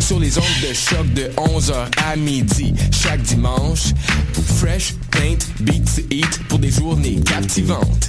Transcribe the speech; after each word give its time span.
sur 0.00 0.18
les 0.18 0.38
ondes 0.38 0.44
de 0.62 0.74
choc 0.74 1.12
de 1.14 1.30
11h 1.36 1.86
à 2.06 2.16
midi 2.16 2.74
chaque 2.92 3.22
dimanche. 3.22 3.92
Fresh, 4.58 4.94
paint, 5.10 5.38
beat 5.60 5.84
to 5.94 6.02
eat 6.10 6.40
pour 6.48 6.58
des 6.58 6.70
journées 6.70 7.20
captivantes. 7.24 8.08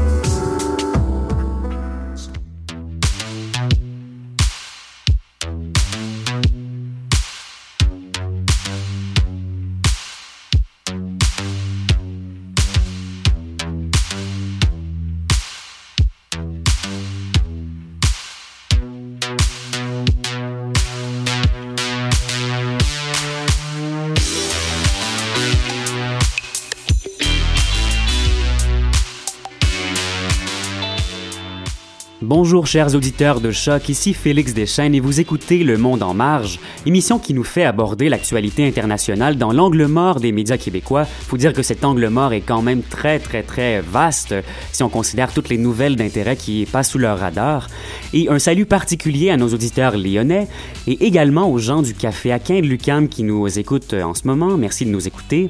Bonjour 32.33 32.65
chers 32.65 32.95
auditeurs 32.95 33.41
de 33.41 33.51
Choc, 33.51 33.89
ici 33.89 34.13
Félix 34.13 34.53
Deschênes 34.53 34.95
et 34.95 35.01
vous 35.01 35.19
écoutez 35.19 35.65
Le 35.65 35.77
Monde 35.77 36.01
en 36.01 36.13
marge, 36.13 36.61
émission 36.85 37.19
qui 37.19 37.33
nous 37.33 37.43
fait 37.43 37.65
aborder 37.65 38.07
l'actualité 38.07 38.65
internationale 38.65 39.35
dans 39.35 39.51
l'angle 39.51 39.85
mort 39.87 40.21
des 40.21 40.31
médias 40.31 40.55
québécois. 40.55 41.03
Faut 41.03 41.35
dire 41.35 41.51
que 41.51 41.61
cet 41.61 41.83
angle 41.83 42.07
mort 42.07 42.31
est 42.31 42.39
quand 42.39 42.61
même 42.61 42.83
très 42.83 43.19
très 43.19 43.43
très 43.43 43.81
vaste 43.81 44.33
si 44.71 44.81
on 44.81 44.87
considère 44.87 45.33
toutes 45.33 45.49
les 45.49 45.57
nouvelles 45.57 45.97
d'intérêt 45.97 46.37
qui 46.37 46.65
passent 46.71 46.91
sous 46.91 46.99
leur 46.99 47.19
radar. 47.19 47.67
Et 48.13 48.29
un 48.29 48.39
salut 48.39 48.65
particulier 48.65 49.29
à 49.29 49.35
nos 49.35 49.49
auditeurs 49.49 49.97
lyonnais 49.97 50.47
et 50.87 51.05
également 51.05 51.51
aux 51.51 51.57
gens 51.57 51.81
du 51.81 51.93
Café 51.93 52.31
Aquin 52.31 52.61
de 52.61 52.65
Lucam 52.65 53.09
qui 53.09 53.23
nous 53.23 53.59
écoutent 53.59 53.93
en 53.93 54.13
ce 54.13 54.25
moment. 54.25 54.55
Merci 54.57 54.85
de 54.85 54.91
nous 54.91 55.05
écouter. 55.05 55.49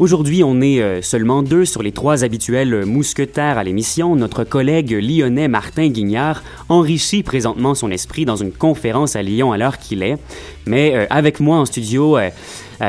Aujourd'hui, 0.00 0.42
on 0.42 0.62
est 0.62 0.80
euh, 0.80 1.02
seulement 1.02 1.42
deux 1.42 1.66
sur 1.66 1.82
les 1.82 1.92
trois 1.92 2.24
habituels 2.24 2.86
mousquetaires 2.86 3.58
à 3.58 3.64
l'émission. 3.64 4.16
Notre 4.16 4.44
collègue 4.44 4.92
lyonnais 4.92 5.46
Martin 5.46 5.88
Enrichit 6.68 7.22
présentement 7.22 7.74
son 7.74 7.90
esprit 7.90 8.24
dans 8.24 8.36
une 8.36 8.52
conférence 8.52 9.16
à 9.16 9.22
Lyon 9.22 9.52
à 9.52 9.58
l'heure 9.58 9.78
qu'il 9.78 10.02
est. 10.02 10.16
Mais 10.66 10.94
euh, 10.94 11.06
avec 11.10 11.40
moi 11.40 11.58
en 11.58 11.64
studio, 11.64 12.16
euh, 12.16 12.30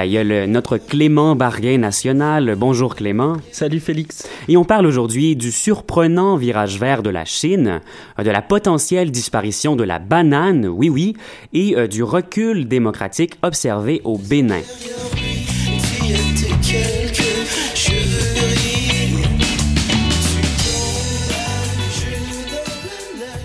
il 0.03 0.11
y 0.11 0.17
a 0.17 0.23
le, 0.23 0.45
notre 0.45 0.77
Clément 0.77 1.35
Barguin 1.35 1.77
national. 1.77 2.55
Bonjour 2.57 2.95
Clément. 2.95 3.37
Salut 3.51 3.79
Félix. 3.79 4.27
Et 4.47 4.57
on 4.57 4.63
parle 4.63 4.85
aujourd'hui 4.85 5.35
du 5.35 5.51
surprenant 5.51 6.37
virage 6.37 6.79
vert 6.79 7.03
de 7.03 7.09
la 7.09 7.25
Chine, 7.25 7.81
de 8.17 8.29
la 8.29 8.41
potentielle 8.41 9.11
disparition 9.11 9.75
de 9.75 9.83
la 9.83 9.99
banane, 9.99 10.65
oui 10.67 10.89
oui, 10.89 11.15
et 11.53 11.87
du 11.87 12.03
recul 12.03 12.67
démocratique 12.67 13.33
observé 13.43 14.01
au 14.03 14.17
Bénin. 14.17 14.61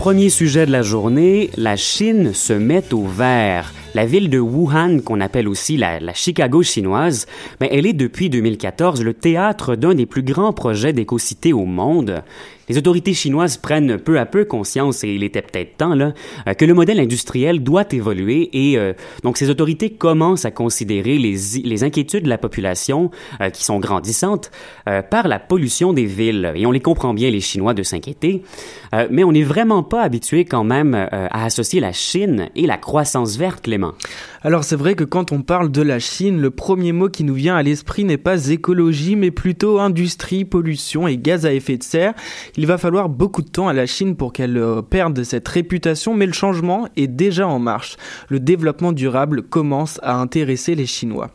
Premier 0.07 0.31
sujet 0.31 0.67
de 0.67 0.71
la 0.71 0.83
journée, 0.83 1.51
la 1.57 1.75
Chine 1.75 2.33
se 2.33 2.53
met 2.53 2.95
au 2.95 3.03
vert. 3.03 3.73
La 3.93 4.07
ville 4.07 4.31
de 4.31 4.39
Wuhan, 4.39 5.01
qu'on 5.01 5.21
appelle 5.21 5.49
aussi 5.49 5.77
la, 5.77 5.99
Chicago 6.15 6.63
chinoise, 6.63 7.27
ben, 7.59 7.69
elle 7.73 7.87
est 7.87 7.93
depuis 7.93 8.31
2014 8.31 9.03
le 9.03 9.15
théâtre 9.15 9.75
d'un 9.75 9.97
des 9.97 10.07
plus 10.07 10.23
grands 10.23 10.53
projets 10.53 10.93
d'écocité 10.93 11.53
au 11.53 11.65
monde. 11.65 12.23
Les 12.69 12.79
autorités 12.79 13.15
chinoises 13.15 13.57
prennent 13.57 13.99
peu 13.99 14.19
à 14.19 14.27
peu 14.27 14.45
conscience, 14.45 15.05
et 15.05 15.15
il 15.15 15.23
était 15.23 15.43
peut-être 15.43 15.77
temps, 15.77 15.95
là, 15.95 16.15
euh, 16.47 16.55
que 16.55 16.65
le 16.65 16.75
modèle 16.75 17.01
industriel 17.01 17.63
doit 17.63 17.87
évoluer 17.93 18.51
et 18.53 18.79
euh, 18.79 18.93
donc 19.23 19.37
ces 19.37 19.51
autorités 19.51 19.91
commencent 19.91 20.45
à 20.45 20.51
considérer 20.51 21.19
les, 21.19 21.37
les 21.65 21.85
inquiétudes 21.85 22.25
de 22.25 22.29
la 22.29 22.39
population, 22.39 23.11
euh, 23.41 23.51
qui 23.51 23.65
sont 23.65 23.79
grandissantes, 23.79 24.51
euh, 24.89 25.03
par 25.03 25.29
la 25.29 25.39
pollution 25.39 25.93
des 25.93 26.05
villes. 26.05 26.53
Et 26.57 26.67
on 26.67 26.73
les 26.73 26.81
comprend 26.81 27.15
bien, 27.15 27.31
les 27.31 27.41
Chinois, 27.41 27.75
de 27.75 27.83
s'inquiéter. 27.83 28.43
Euh, 28.95 29.09
mais 29.11 29.25
on 29.25 29.33
n'est 29.33 29.43
vraiment 29.43 29.83
pas 29.83 30.03
habitué 30.03 30.45
quand 30.45 30.65
même 30.65 30.95
à 30.95 31.45
associer 31.45 31.81
la 31.81 31.93
Chine 31.93 32.49
et 32.55 32.67
la 32.67 32.77
croissance 32.77 33.37
verte, 33.37 33.63
Clément. 33.63 33.93
Alors 34.43 34.65
c'est 34.65 34.77
vrai 34.77 34.95
que 34.95 35.05
quand 35.05 35.33
on 35.33 35.43
parle 35.43 35.73
de 35.73 35.83
la 35.83 35.99
Chine, 35.99 36.41
le 36.41 36.51
premier 36.51 36.93
mot 36.93 37.09
qui 37.09 37.25
nous 37.25 37.35
vient 37.35 37.57
à 37.57 37.63
l'esprit 37.63 38.05
n'est 38.05 38.17
pas 38.17 38.49
écologie, 38.49 39.17
mais 39.17 39.31
plutôt 39.31 39.81
industrie, 39.81 40.45
pollution 40.45 41.09
et 41.09 41.17
gaz 41.17 41.47
à 41.47 41.53
effet 41.53 41.77
de 41.77 41.83
serre. 41.83 42.15
Il 42.59 42.67
va 42.67 42.79
falloir 42.79 43.11
beaucoup 43.11 43.43
de 43.43 43.51
temps 43.51 43.69
à 43.69 43.75
la 43.75 43.85
Chine 43.85 44.17
pour 44.17 44.33
qu'elle 44.33 44.57
euh, 44.57 44.81
perde 44.81 45.23
cette 45.25 45.47
réputation, 45.47 46.15
mais 46.15 46.25
le 46.25 46.33
changement 46.33 46.89
est 46.97 47.07
déjà 47.07 47.47
en 47.47 47.59
marche. 47.59 47.99
Le 48.31 48.41
développement 48.41 48.93
durable 48.93 49.43
commence 49.43 50.01
à 50.03 50.17
intéresser 50.17 50.75
les 50.75 50.87
Chinois. 50.87 51.31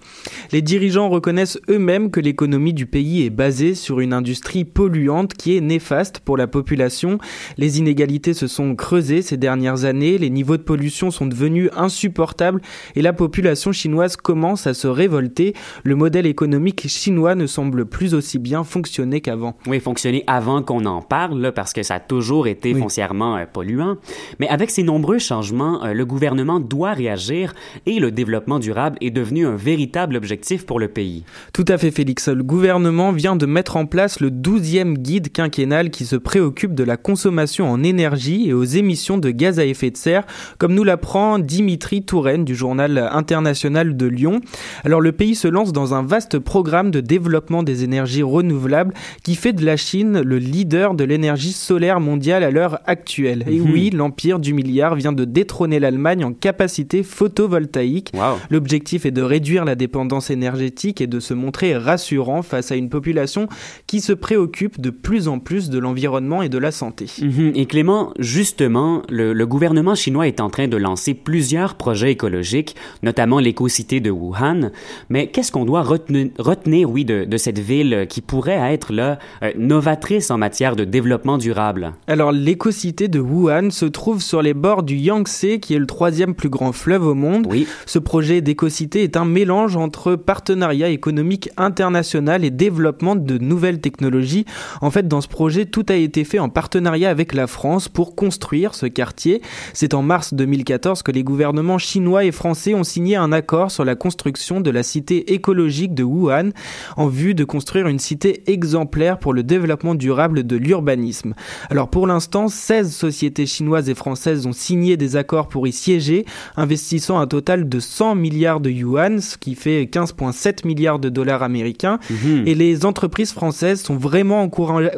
Les 0.52 0.64
dirigeants 0.64 1.10
reconnaissent 1.10 1.60
eux-mêmes 1.70 2.10
que 2.10 2.20
l'économie 2.20 2.74
du 2.74 2.88
pays 2.88 3.24
est 3.24 3.30
basée 3.30 3.76
sur 3.76 4.00
une 4.00 4.14
industrie 4.14 4.66
polluante 4.66 5.36
qui 5.36 5.56
est 5.56 5.62
néfaste 5.62 6.22
pour 6.22 6.38
la 6.38 6.48
population. 6.48 7.20
Les 7.58 7.78
inégalités 7.78 8.34
se 8.34 8.48
sont 8.48 8.76
creusées 8.76 9.22
ces 9.22 9.38
dernières 9.38 9.86
années, 9.86 10.18
les 10.18 10.32
niveaux 10.32 10.58
de 10.58 10.64
pollution 10.64 11.12
sont 11.12 11.28
devenus 11.28 11.70
insupportables 11.76 12.62
et 12.96 13.04
la 13.04 13.14
population 13.14 13.72
chinoise 13.72 14.16
commence 14.16 14.66
à 14.66 14.74
se 14.74 14.88
révolter. 14.88 15.54
Le 15.84 15.96
modèle 15.96 16.26
économique 16.26 16.88
chinois 16.88 17.36
ne 17.36 17.46
semble 17.46 17.86
plus 17.86 18.16
aussi 18.16 18.40
bien 18.40 18.64
fonctionner 18.64 19.22
qu'avant. 19.22 19.56
Oui, 19.68 19.80
fonctionner 19.80 20.24
avant 20.26 20.64
qu'on 20.64 20.86
en 20.86 21.02
parle, 21.12 21.42
là, 21.42 21.52
parce 21.52 21.74
que 21.74 21.84
ça 21.84 21.96
a 21.96 22.00
toujours 22.00 22.48
été 22.48 22.74
Oui. 22.74 22.80
foncièrement 22.80 23.36
euh, 23.36 23.44
polluant. 23.52 23.98
Mais 24.40 24.48
avec 24.48 24.70
ces 24.70 24.82
nombreux 24.82 25.20
changements, 25.20 25.84
euh, 25.84 25.94
le 25.94 26.06
gouvernement 26.06 26.62
doit 26.62 26.94
réagir 26.94 27.54
et 27.86 28.00
le 28.00 28.12
développement 28.12 28.60
durable 28.60 28.98
est 29.02 29.12
devenu 29.12 29.46
un 29.46 29.58
véritable 29.58 30.16
objectif 30.16 30.66
pour 30.66 30.80
le 30.80 30.88
pays. 30.88 31.26
Tout 31.52 31.66
à 31.68 31.78
fait 31.78 31.92
Félix. 31.92 32.30
Le 32.30 32.44
gouvernement 32.44 33.12
vient 33.12 33.36
de 33.36 33.46
mettre 33.46 33.76
en 33.76 33.86
place 33.86 34.22
le 34.22 34.30
12e 34.30 34.94
guide 34.96 35.34
quinquennal 35.34 35.90
qui 35.90 36.06
se 36.06 36.16
préoccupe 36.16 36.74
de 36.76 36.86
la 36.86 36.96
consommation 36.96 37.70
en 37.70 37.84
énergie 37.84 38.48
et 38.48 38.54
aux 38.54 38.64
émissions 38.64 39.18
de 39.18 39.32
gaz 39.32 39.60
à 39.60 39.66
effet 39.66 39.92
de 39.92 39.98
serre, 39.98 40.24
comme 40.60 40.74
nous 40.74 40.86
l'apprend 40.86 41.40
Dimitri 41.40 42.04
Touraine 42.04 42.46
du 42.46 42.56
journal 42.56 43.10
international 43.12 43.98
de 43.98 44.06
Lyon. 44.06 44.40
Alors 44.86 45.02
le 45.02 45.12
pays 45.12 45.36
se 45.36 45.50
lance 45.50 45.74
dans 45.74 45.94
un 45.94 46.04
vaste 46.04 46.40
programme 46.40 46.90
de 46.90 47.02
développement 47.02 47.64
des 47.64 47.84
énergies 47.84 48.24
renouvelables 48.24 48.94
qui 49.26 49.36
fait 49.36 49.52
de 49.52 49.66
la 49.66 49.76
Chine 49.76 50.22
le 50.22 50.38
leader 50.38 50.94
de 50.94 51.01
l'énergie 51.04 51.52
solaire 51.52 52.00
mondiale 52.00 52.44
à 52.44 52.52
l'heure 52.52 52.80
actuelle. 52.86 53.44
Et 53.50 53.60
Mhm. 53.60 53.72
oui, 53.72 53.90
l'empire 53.92 54.40
du 54.40 54.54
milliard 54.54 54.96
vient 54.96 55.12
de 55.14 55.26
détrôner 55.26 55.80
l'Allemagne 55.80 56.24
en 56.26 56.34
capacité 56.34 57.04
photovoltaïque. 57.04 58.12
Wow. 58.14 58.38
L'objectif 58.50 59.06
est 59.06 59.12
de 59.12 59.22
réduire 59.22 59.66
la 59.66 59.76
dépendance 59.76 60.30
énergétique 60.30 61.02
et 61.02 61.08
de 61.08 61.20
se 61.20 61.34
montrer 61.34 61.76
rassurant 61.76 62.42
face 62.42 62.72
à 62.72 62.76
une 62.76 62.90
population 62.90 63.48
qui 63.88 64.02
se 64.02 64.14
préoccupe 64.14 64.80
de 64.80 64.90
plus 64.90 65.28
en 65.28 65.40
plus 65.40 65.70
de 65.70 65.80
l'environnement 65.80 66.42
et 66.42 66.50
de 66.50 66.58
la 66.58 66.72
santé. 66.72 67.08
Mhm. 67.22 67.52
Et 67.56 67.66
Clément, 67.66 68.14
justement, 68.20 69.02
le, 69.10 69.34
le 69.34 69.48
gouvernement 69.48 69.96
chinois 69.96 70.28
est 70.28 70.40
en 70.40 70.50
train 70.50 70.68
de 70.68 70.78
lancer 70.78 71.14
plusieurs 71.14 71.76
projets 71.76 72.12
écologiques, 72.12 72.76
notamment 73.04 73.40
l'éco-cité 73.40 74.00
de 74.00 74.12
Wuhan. 74.12 74.72
Mais 75.10 75.28
qu'est-ce 75.28 75.52
qu'on 75.52 75.66
doit 75.66 75.82
retenir, 75.84 76.30
retenir 76.38 76.90
oui, 76.90 77.06
de, 77.06 77.26
de, 77.26 77.38
cette 77.38 77.60
ville 77.60 78.06
qui 78.10 78.22
pourrait 78.22 78.74
être 78.74 78.94
là, 78.94 79.20
euh, 79.44 79.52
novatrice 79.58 80.32
en 80.32 80.38
matière 80.38 80.76
de 80.76 80.84
développement 80.92 81.40
durable? 81.40 81.94
Alors, 82.06 82.32
l'éco-cité 82.32 83.08
de 83.08 83.20
Wuhan 83.20 83.72
se 83.72 83.86
trouve 83.86 84.22
sur 84.22 84.44
les 84.44 84.54
bords 84.54 84.84
du 84.84 84.96
Yangtze, 84.96 85.58
qui 85.60 85.74
est 85.74 85.80
le 85.80 85.88
troisième 85.88 86.36
plus 86.36 86.50
grand 86.50 86.72
fleuve 86.72 87.08
au 87.08 87.16
monde. 87.16 87.48
Oui. 87.50 87.66
Ce 87.88 87.98
projet 87.98 88.42
d'éco-cité 88.42 89.02
est 89.02 89.18
un 89.18 89.26
mélange 89.26 89.76
entre 89.76 90.16
partenariat 90.16 90.90
économique 90.90 91.50
international 91.58 92.46
et 92.46 92.52
développement 92.52 93.16
de 93.16 93.38
nouvelles 93.40 93.82
technologies. 93.82 94.46
En 94.82 94.92
fait, 94.92 95.08
dans 95.08 95.22
ce 95.22 95.28
projet, 95.28 95.66
tout 95.66 95.86
a 95.90 95.96
été 95.96 96.24
fait 96.24 96.40
en 96.40 96.50
partenariat 96.50 97.10
avec 97.10 97.34
la 97.34 97.48
France 97.48 97.88
pour 97.88 98.16
construire 98.16 98.76
ce 98.76 98.86
quartier. 98.86 99.42
C'est 99.74 99.94
en 99.94 100.04
mars 100.04 100.34
2014 100.34 101.02
que 101.02 101.12
les 101.12 101.24
gouvernements 101.24 101.78
chinois 101.78 102.26
et 102.26 102.32
français 102.32 102.74
ont 102.74 102.84
signé 102.84 103.16
un 103.16 103.32
accord 103.32 103.72
sur 103.72 103.86
la 103.86 103.96
construction 103.96 104.60
de 104.60 104.70
la 104.70 104.84
cité 104.84 105.34
écologique 105.34 105.96
de 105.96 106.04
Wuhan 106.04 106.50
en 106.98 107.08
vue 107.08 107.34
de 107.34 107.44
construire 107.44 107.88
une 107.88 108.00
cité 108.00 108.44
exemplaire 108.52 109.18
pour 109.18 109.34
le 109.34 109.44
développement 109.44 109.96
durable 109.96 110.46
de 110.46 110.58
l'urbanisme. 110.72 111.34
Alors 111.70 111.90
pour 111.90 112.08
l'instant, 112.08 112.48
16 112.48 112.96
sociétés 112.96 113.46
chinoises 113.46 113.90
et 113.90 113.96
françaises 113.96 114.48
ont 114.48 114.54
signé 114.54 114.96
des 114.96 115.18
accords 115.18 115.50
pour 115.50 115.68
y 115.68 115.74
siéger, 115.74 116.26
investissant 116.56 117.20
un 117.20 117.28
total 117.28 117.68
de 117.68 117.80
100 117.82 118.16
milliards 118.16 118.62
de 118.62 118.70
yuan, 118.70 119.20
ce 119.20 119.38
qui 119.38 119.56
fait 119.56 119.84
15,7 119.84 120.66
milliards 120.66 121.00
de 121.00 121.10
dollars 121.10 121.44
américains. 121.44 122.00
Mhm. 122.10 122.44
Et 122.46 122.56
les 122.56 122.86
entreprises 122.86 123.34
françaises 123.34 123.82
sont 123.82 123.98
vraiment 123.98 124.50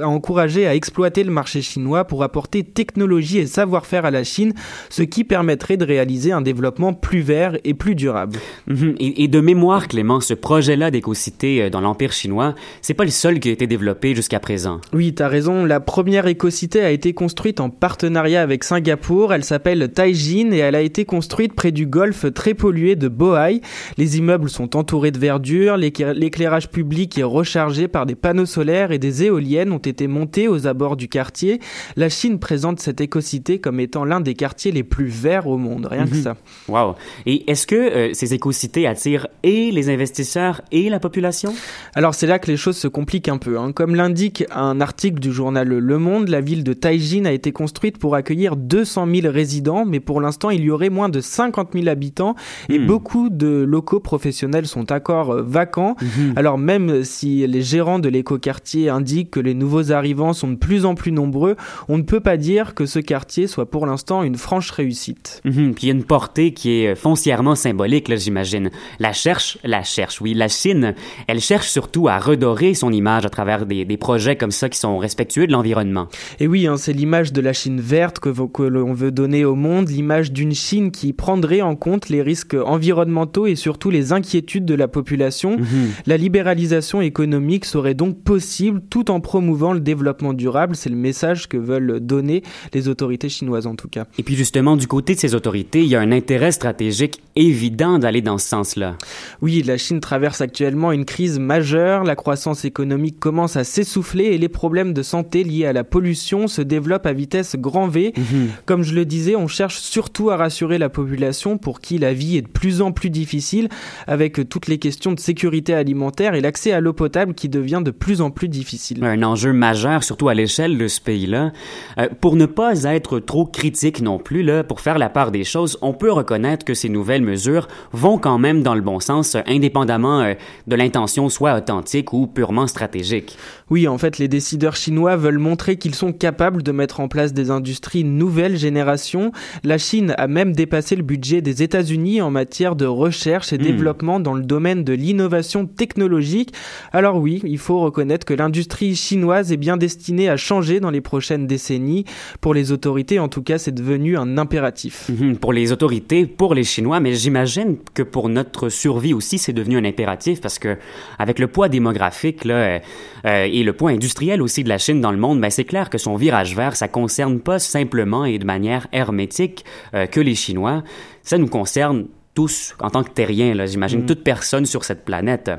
encouragées 0.04 0.68
à 0.68 0.75
exploiter 0.75 1.24
le 1.24 1.31
marché 1.31 1.64
chinois 1.64 2.06
pour 2.06 2.22
apporter 2.22 2.64
technologie 2.64 3.40
et 3.40 3.48
savoir-faire 3.48 4.06
à 4.06 4.12
la 4.12 4.24
Chine, 4.24 4.54
ce 4.92 5.02
qui 5.02 5.24
permettrait 5.24 5.78
de 5.78 5.86
réaliser 5.86 6.31
un 6.31 6.42
développement 6.42 6.94
plus 6.94 7.22
vert 7.22 7.58
et 7.64 7.74
plus 7.74 7.96
durable. 7.96 8.38
Mhm. 8.68 8.96
Et, 9.00 9.24
et, 9.24 9.28
de 9.28 9.40
mémoire, 9.40 9.88
Clément, 9.88 10.20
ce 10.20 10.36
projet-là 10.36 10.92
d'éco-cité 10.92 11.64
euh, 11.64 11.70
dans 11.72 11.81
l'Empire 11.81 12.12
chinois, 12.12 12.54
c'est 12.84 12.94
pas 12.94 13.06
le 13.06 13.10
seul 13.10 13.40
qui 13.40 13.50
a 13.50 13.52
été 13.52 13.66
développé 13.66 14.14
jusqu'à 14.14 14.40
présent. 14.40 14.80
Oui, 14.94 15.16
t'as 15.16 15.28
raison. 15.28 15.62
La 15.65 15.80
première 15.80 16.27
éco-cité 16.27 16.81
a 16.81 16.89
été 16.92 17.13
construite 17.13 17.60
en 17.60 17.69
partenariat 17.69 18.42
avec 18.42 18.63
Singapour. 18.63 19.33
Elle 19.33 19.44
s'appelle 19.44 19.92
Taijin 19.92 20.51
et 20.51 20.57
elle 20.57 20.75
a 20.75 20.81
été 20.81 21.06
construite 21.06 21.54
près 21.54 21.71
du 21.71 21.86
golfe 21.86 22.25
très 22.33 22.54
pollué 22.54 22.95
de 22.95 23.07
Bohai. 23.07 23.62
Les 23.98 24.18
immeubles 24.18 24.50
sont 24.50 24.75
entourés 24.75 25.12
de 25.12 25.19
verdure, 25.19 25.77
l'éclairage 25.77 26.69
public 26.69 27.18
est 27.18 27.24
rechargé 27.24 27.88
par 27.88 28.06
des 28.06 28.15
panneaux 28.15 28.45
solaires 28.45 28.92
et 28.92 29.00
des 29.00 29.24
éoliennes 29.24 29.71
ont 29.71 29.77
été 29.77 30.07
montées 30.07 30.48
aux 30.48 30.68
abords 30.68 30.98
du 30.98 31.07
quartier. 31.07 31.60
La 31.95 32.10
Chine 32.10 32.39
présente 32.39 32.80
cette 32.80 33.00
éco-cité 33.01 33.60
comme 33.60 33.80
étant 33.80 34.06
l'un 34.06 34.19
des 34.21 34.33
quartiers 34.33 34.71
les 34.71 34.83
plus 34.83 35.07
verts 35.07 35.48
au 35.48 35.57
monde, 35.57 35.88
rien 35.89 36.06
que 36.06 36.15
Mhm. 36.15 36.21
ça. 36.24 36.36
Wow. 36.68 36.95
Et 37.25 37.50
est-ce 37.50 37.68
que 37.68 37.75
euh, 37.75 38.10
ces 38.13 38.33
éco-cités 38.33 38.88
attirent 38.88 39.27
et 39.44 39.71
les 39.71 39.89
investisseurs 39.89 40.62
et 40.71 40.89
la 40.89 41.00
population? 41.00 41.54
Alors 41.95 42.15
c'est 42.15 42.27
là 42.27 42.39
que 42.39 42.50
les 42.50 42.57
choses 42.57 42.77
se 42.77 42.88
compliquent 42.88 43.30
un 43.30 43.38
peu. 43.38 43.57
hein. 43.57 43.71
Comme 43.71 43.95
l'indique 43.95 44.44
un 44.51 44.81
article 44.81 45.19
du 45.19 45.31
journal 45.31 45.52
Le 45.63 45.97
Monde, 45.97 46.29
la 46.29 46.41
ville 46.41 46.63
de 46.63 46.73
Taijin 46.73 47.25
a 47.25 47.31
été 47.31 47.51
construite 47.51 47.97
pour 47.97 48.15
accueillir 48.15 48.55
200 48.55 49.07
000 49.21 49.31
résidents, 49.33 49.85
mais 49.85 50.00
pour 50.00 50.21
l'instant 50.21 50.50
il 50.50 50.61
y 50.63 50.69
aurait 50.69 50.89
moins 50.89 51.09
de 51.09 51.21
50 51.21 51.69
000 51.73 51.88
habitants 51.88 52.35
et 52.69 52.79
Hmm. 52.83 52.88
beaucoup 52.88 53.29
de 53.29 53.47
locaux 53.47 54.00
professionnels 54.00 54.67
sont 54.67 54.91
encore 54.91 55.31
euh, 55.31 55.41
vacants. 55.41 55.95
Mhm. 56.01 56.33
Alors 56.35 56.57
même 56.57 57.03
si 57.03 57.45
les 57.47 57.61
gérants 57.61 58.00
de 58.00 58.09
l'écoquartier 58.09 58.89
indiquent 58.89 59.31
que 59.31 59.39
les 59.39 59.53
nouveaux 59.53 59.91
arrivants 59.91 60.33
sont 60.33 60.50
de 60.50 60.55
plus 60.55 60.85
en 60.85 60.95
plus 60.95 61.11
nombreux, 61.11 61.55
on 61.88 61.97
ne 61.97 62.03
peut 62.03 62.19
pas 62.19 62.38
dire 62.38 62.73
que 62.75 62.85
ce 62.85 63.00
quartier 63.00 63.47
soit 63.47 63.69
pour 63.69 63.85
l'instant 63.85 64.23
une 64.23 64.35
franche 64.35 64.71
réussite. 64.71 65.41
Mhm. 65.45 65.73
Puis 65.73 65.83
il 65.83 65.88
y 65.88 65.91
a 65.91 65.95
une 65.95 66.03
portée 66.03 66.53
qui 66.53 66.81
est 66.81 66.89
euh, 66.89 66.95
foncièrement 66.95 67.55
symbolique, 67.55 68.07
là, 68.07 68.15
j'imagine. 68.15 68.69
La 69.00 69.13
cherche, 69.13 69.57
la 69.63 69.83
cherche, 69.83 70.21
oui, 70.21 70.33
la 70.33 70.47
Chine, 70.47 70.94
elle 71.27 71.39
cherche 71.39 71.69
surtout 71.69 72.07
à 72.07 72.19
redorer 72.19 72.73
son 72.73 72.91
image 72.91 73.25
à 73.25 73.29
travers 73.29 73.65
des, 73.65 73.85
des 73.85 73.97
projets 73.97 74.35
comme 74.35 74.51
ça 74.51 74.69
qui 74.69 74.79
sont 74.79 74.97
respectueux 74.97 75.43
de 75.48 75.51
l'environnement. 75.51 76.07
Et 76.40 76.48
oui, 76.48 76.68
hein, 76.68 76.78
c'est 76.78 76.94
l'image 76.94 77.34
de 77.34 77.42
la 77.42 77.54
Chine 77.54 77.80
verte 77.80 78.19
que, 78.19 78.63
l'on 78.63 78.94
veut 78.94 79.12
donner 79.12 79.45
au 79.45 79.56
monde, 79.56 79.90
l'image 79.90 80.31
d'une 80.31 80.54
Chine 80.54 80.92
qui 80.92 81.13
prendrait 81.13 81.62
en 81.62 81.75
compte 81.75 82.10
les 82.10 82.22
risques 82.22 82.56
environnementaux 82.66 83.48
et 83.48 83.56
surtout 83.56 83.90
les 83.90 84.13
inquiétudes 84.13 84.66
de 84.66 84.75
la 84.75 84.88
population. 84.88 85.57
Mhm. 85.57 85.92
La 86.06 86.18
libéralisation 86.18 87.01
économique 87.01 87.66
serait 87.66 87.94
donc 87.94 88.24
possible 88.24 88.81
tout 88.90 89.12
en 89.12 89.19
promouvant 89.19 89.74
le 89.74 89.80
développement 89.80 90.34
durable. 90.34 90.75
C'est 90.75 90.90
le 90.90 90.95
message 90.95 91.48
que 91.48 91.57
veulent 91.57 92.00
donner 92.00 92.44
les 92.74 92.88
autorités 92.88 93.30
chinoises 93.30 93.68
en 93.68 93.75
tout 93.75 93.88
cas. 93.88 94.06
Et 94.18 94.24
puis 94.24 94.36
justement, 94.36 94.75
du 94.75 94.88
côté 94.88 95.16
de 95.16 95.19
ces 95.19 95.36
autorités, 95.36 95.81
il 95.81 95.88
y 95.88 95.96
a 95.96 96.01
un 96.01 96.12
intérêt 96.12 96.51
stratégique 96.51 97.22
évident 97.36 98.00
d'aller 98.00 98.22
dans 98.22 98.38
ce 98.38 98.48
sens-là. 98.48 98.98
Oui, 99.42 99.63
la 99.63 99.78
Chine 99.78 100.00
traverse 100.00 100.42
actuellement 100.42 100.92
une 100.92 101.06
crise 101.06 101.39
majeure, 101.39 102.04
la 102.04 102.16
croissance 102.16 102.66
économique 102.66 103.19
commence 103.19 103.56
à 103.56 103.63
s'essouffler 103.63 104.25
et 104.25 104.38
les 104.38 104.50
problèmes 104.50 104.94
de 104.94 105.01
santé 105.01 105.32
liés 105.41 105.65
à 105.65 105.74
la 105.74 105.83
pollution 105.83 106.47
se 106.47 106.62
développent 106.62 107.07
à 107.07 107.13
vitesse 107.13 107.56
grand 107.56 107.88
V. 107.88 108.13
Mhm. 108.15 108.50
Comme 108.68 108.83
je 108.83 108.94
le 108.94 109.06
disais, 109.06 109.35
on 109.35 109.47
cherche 109.47 109.80
surtout 109.80 110.30
à 110.30 110.38
rassurer 110.38 110.77
la 110.77 110.89
population 110.89 111.57
pour 111.57 111.81
qui 111.81 111.97
la 111.97 112.13
vie 112.13 112.38
est 112.38 112.44
de 112.44 112.47
plus 112.47 112.81
en 112.81 112.91
plus 112.91 113.09
difficile 113.09 113.69
avec 114.06 114.47
toutes 114.47 114.68
les 114.68 114.77
questions 114.77 115.13
de 115.13 115.19
sécurité 115.19 115.74
alimentaire 115.74 116.35
et 116.35 116.41
l'accès 116.41 116.71
à 116.74 116.81
l'eau 116.81 116.94
potable 116.94 117.33
qui 117.33 117.50
devient 117.50 117.81
de 117.83 117.91
plus 117.91 118.21
en 118.21 118.30
plus 118.30 118.50
difficile. 118.50 119.03
Un 119.03 119.24
enjeu 119.24 119.53
majeur, 119.53 120.03
surtout 120.03 120.30
à 120.30 120.33
l'échelle 120.33 120.77
de 120.77 120.88
ce 120.88 121.01
pays-là. 121.01 121.51
Euh, 121.97 122.09
pour 122.21 122.36
ne 122.36 122.45
pas 122.45 122.83
être 122.83 123.19
trop 123.19 123.45
critique 123.45 124.01
non 124.01 124.19
plus, 124.19 124.44
là, 124.44 124.63
pour 124.63 124.81
faire 124.81 124.97
la 124.97 125.09
part 125.09 125.31
des 125.31 125.44
choses, 125.44 125.77
on 125.81 125.94
peut 125.94 126.12
reconnaître 126.12 126.65
que 126.65 126.74
ces 126.74 126.89
nouvelles 126.89 127.21
mesures 127.21 127.68
vont 127.91 128.18
quand 128.18 128.38
même 128.38 128.63
dans 128.63 128.75
le 128.75 128.81
bon 128.81 129.00
sens, 129.00 129.36
euh, 129.36 129.41
indépendamment 129.47 130.21
euh, 130.21 130.33
de 130.68 130.75
l'intention 130.75 131.29
soit 131.29 131.56
authentique 131.56 132.13
ou 132.13 132.27
purement 132.27 132.68
stratégique. 132.68 133.38
Oui, 133.69 133.88
en 133.88 133.97
fait, 133.97 134.18
les 134.18 134.27
décideurs 134.27 134.75
chinois 134.75 135.15
veulent 135.24 135.40
montrer 135.40 135.78
qu'ils 135.78 135.96
sont 135.96 136.12
capables 136.13 136.62
de 136.63 136.72
mettre 136.72 137.00
en 137.00 137.08
place 137.08 137.34
des 137.34 137.50
industries 137.50 138.03
nouvelle 138.03 138.58
génération. 138.58 139.32
La 139.63 139.77
Chine 139.77 140.13
a 140.18 140.27
même 140.27 140.53
dépassé 140.53 140.96
le 140.96 141.03
budget 141.03 141.42
des 141.42 141.63
États-Unis 141.63 142.22
en 142.22 142.30
matière 142.30 142.75
de 142.75 142.86
recherche 142.86 143.53
et 143.53 143.58
Hmm. 143.58 143.63
développement 143.63 144.20
dans 144.20 144.34
le 144.34 144.44
domaine 144.44 144.84
de 144.84 144.92
l'innovation 144.94 145.65
technologique. 145.65 146.53
Alors 146.92 147.15
oui, 147.18 147.42
il 147.46 147.58
faut 147.58 147.80
reconnaître 147.80 148.25
que 148.25 148.34
l'industrie 148.34 148.96
chinoise 148.96 149.51
est 149.53 149.58
bien 149.58 149.77
destinée 149.77 150.27
à 150.27 150.36
changer 150.36 150.80
dans 150.82 150.89
les 150.92 151.01
prochaines 151.01 151.48
décennies. 151.48 152.03
Pour 152.42 152.53
les 152.53 152.72
autorités, 152.74 153.20
en 153.20 153.30
tout 153.30 153.42
cas, 153.42 153.58
c'est 153.58 153.72
devenu 153.74 154.18
un 154.18 154.38
impératif. 154.38 155.10
Mhm, 155.10 155.38
Pour 155.38 155.53
les 155.53 155.72
autorités, 155.72 156.25
pour 156.25 156.53
les 156.53 156.65
Chinois, 156.65 157.00
mais 157.00 157.13
j'imagine 157.15 157.77
que 157.94 158.03
pour 158.03 158.27
notre 158.27 158.68
survie 158.70 159.13
aussi, 159.13 159.38
c'est 159.38 159.53
devenu 159.53 159.77
un 159.77 159.86
impératif 159.86 160.42
parce 160.42 160.60
que 160.60 160.75
avec 161.18 161.39
le 161.39 161.48
poids 161.48 161.70
démographique 161.70 162.44
là, 162.44 162.56
euh, 162.56 162.80
euh, 163.25 163.48
et 163.50 163.63
le 163.63 163.72
poids 163.72 163.92
industriel 163.92 164.42
aussi 164.42 164.63
de 164.65 164.70
la 164.70 164.77
Chine 164.77 165.00
dans 165.00 165.12
le 165.13 165.20
monde, 165.20 165.39
ben, 165.39 165.50
c'est 165.50 165.63
clair 165.63 165.89
que 165.89 165.98
son 165.98 166.15
virage 166.15 166.55
vert, 166.55 166.75
ça 166.75 166.88
concerne 166.88 167.39
pas 167.39 167.60
simplement 167.60 168.25
et 168.25 168.38
de 168.38 168.46
manière 168.46 168.88
hermétique 168.91 169.63
euh, 169.93 170.05
que 170.05 170.20
les 170.20 170.36
Chinois, 170.36 170.84
ça 171.22 171.38
nous 171.38 171.48
concerne 171.48 172.08
tous 172.34 172.75
en 172.79 172.89
tant 172.89 173.03
que 173.03 173.12
terriens, 173.12 173.53
là, 173.53 173.65
j'imagine, 173.65 174.05
toute 174.05 174.24
personne 174.24 174.65
sur 174.65 174.84
cette 174.84 175.05
planète. 175.05 175.51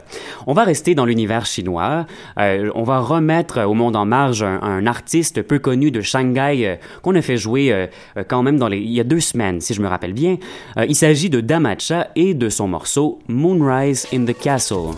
On 0.47 0.55
va 0.55 0.65
rester 0.65 0.95
dans 0.95 1.05
l'univers 1.05 1.47
chinois. 1.47 2.07
Euh, 2.39 2.71
on 2.75 2.83
va 2.83 2.99
remettre 2.99 3.63
au 3.65 3.75
monde 3.75 3.97
en 3.97 4.05
marge 4.05 4.43
un, 4.43 4.61
un 4.61 4.87
artiste 4.87 5.43
peu 5.43 5.59
connu 5.59 5.91
de 5.91 6.01
Shanghai 6.01 6.67
euh, 6.67 6.77
qu'on 7.03 7.15
a 7.15 7.23
fait 7.23 7.37
jouer 7.37 7.73
euh, 7.73 7.87
quand 8.29 8.43
même 8.43 8.59
dans 8.59 8.69
les, 8.69 8.79
il 8.79 8.91
y 8.91 9.01
a 9.01 9.05
deux 9.05 9.21
semaines, 9.21 9.61
si 9.61 9.75
je 9.75 9.81
me 9.81 9.89
rappelle 9.89 10.13
bien. 10.13 10.39
Il 10.89 10.97
s'agit 10.97 11.31
de 11.31 11.41
Damacha 11.41 12.09
et 12.17 12.35
de 12.35 12.49
son 12.49 12.69
morceau 12.69 13.21
Moonrise 13.29 14.07
in 14.13 14.25
the 14.25 14.37
Castle. 14.37 14.95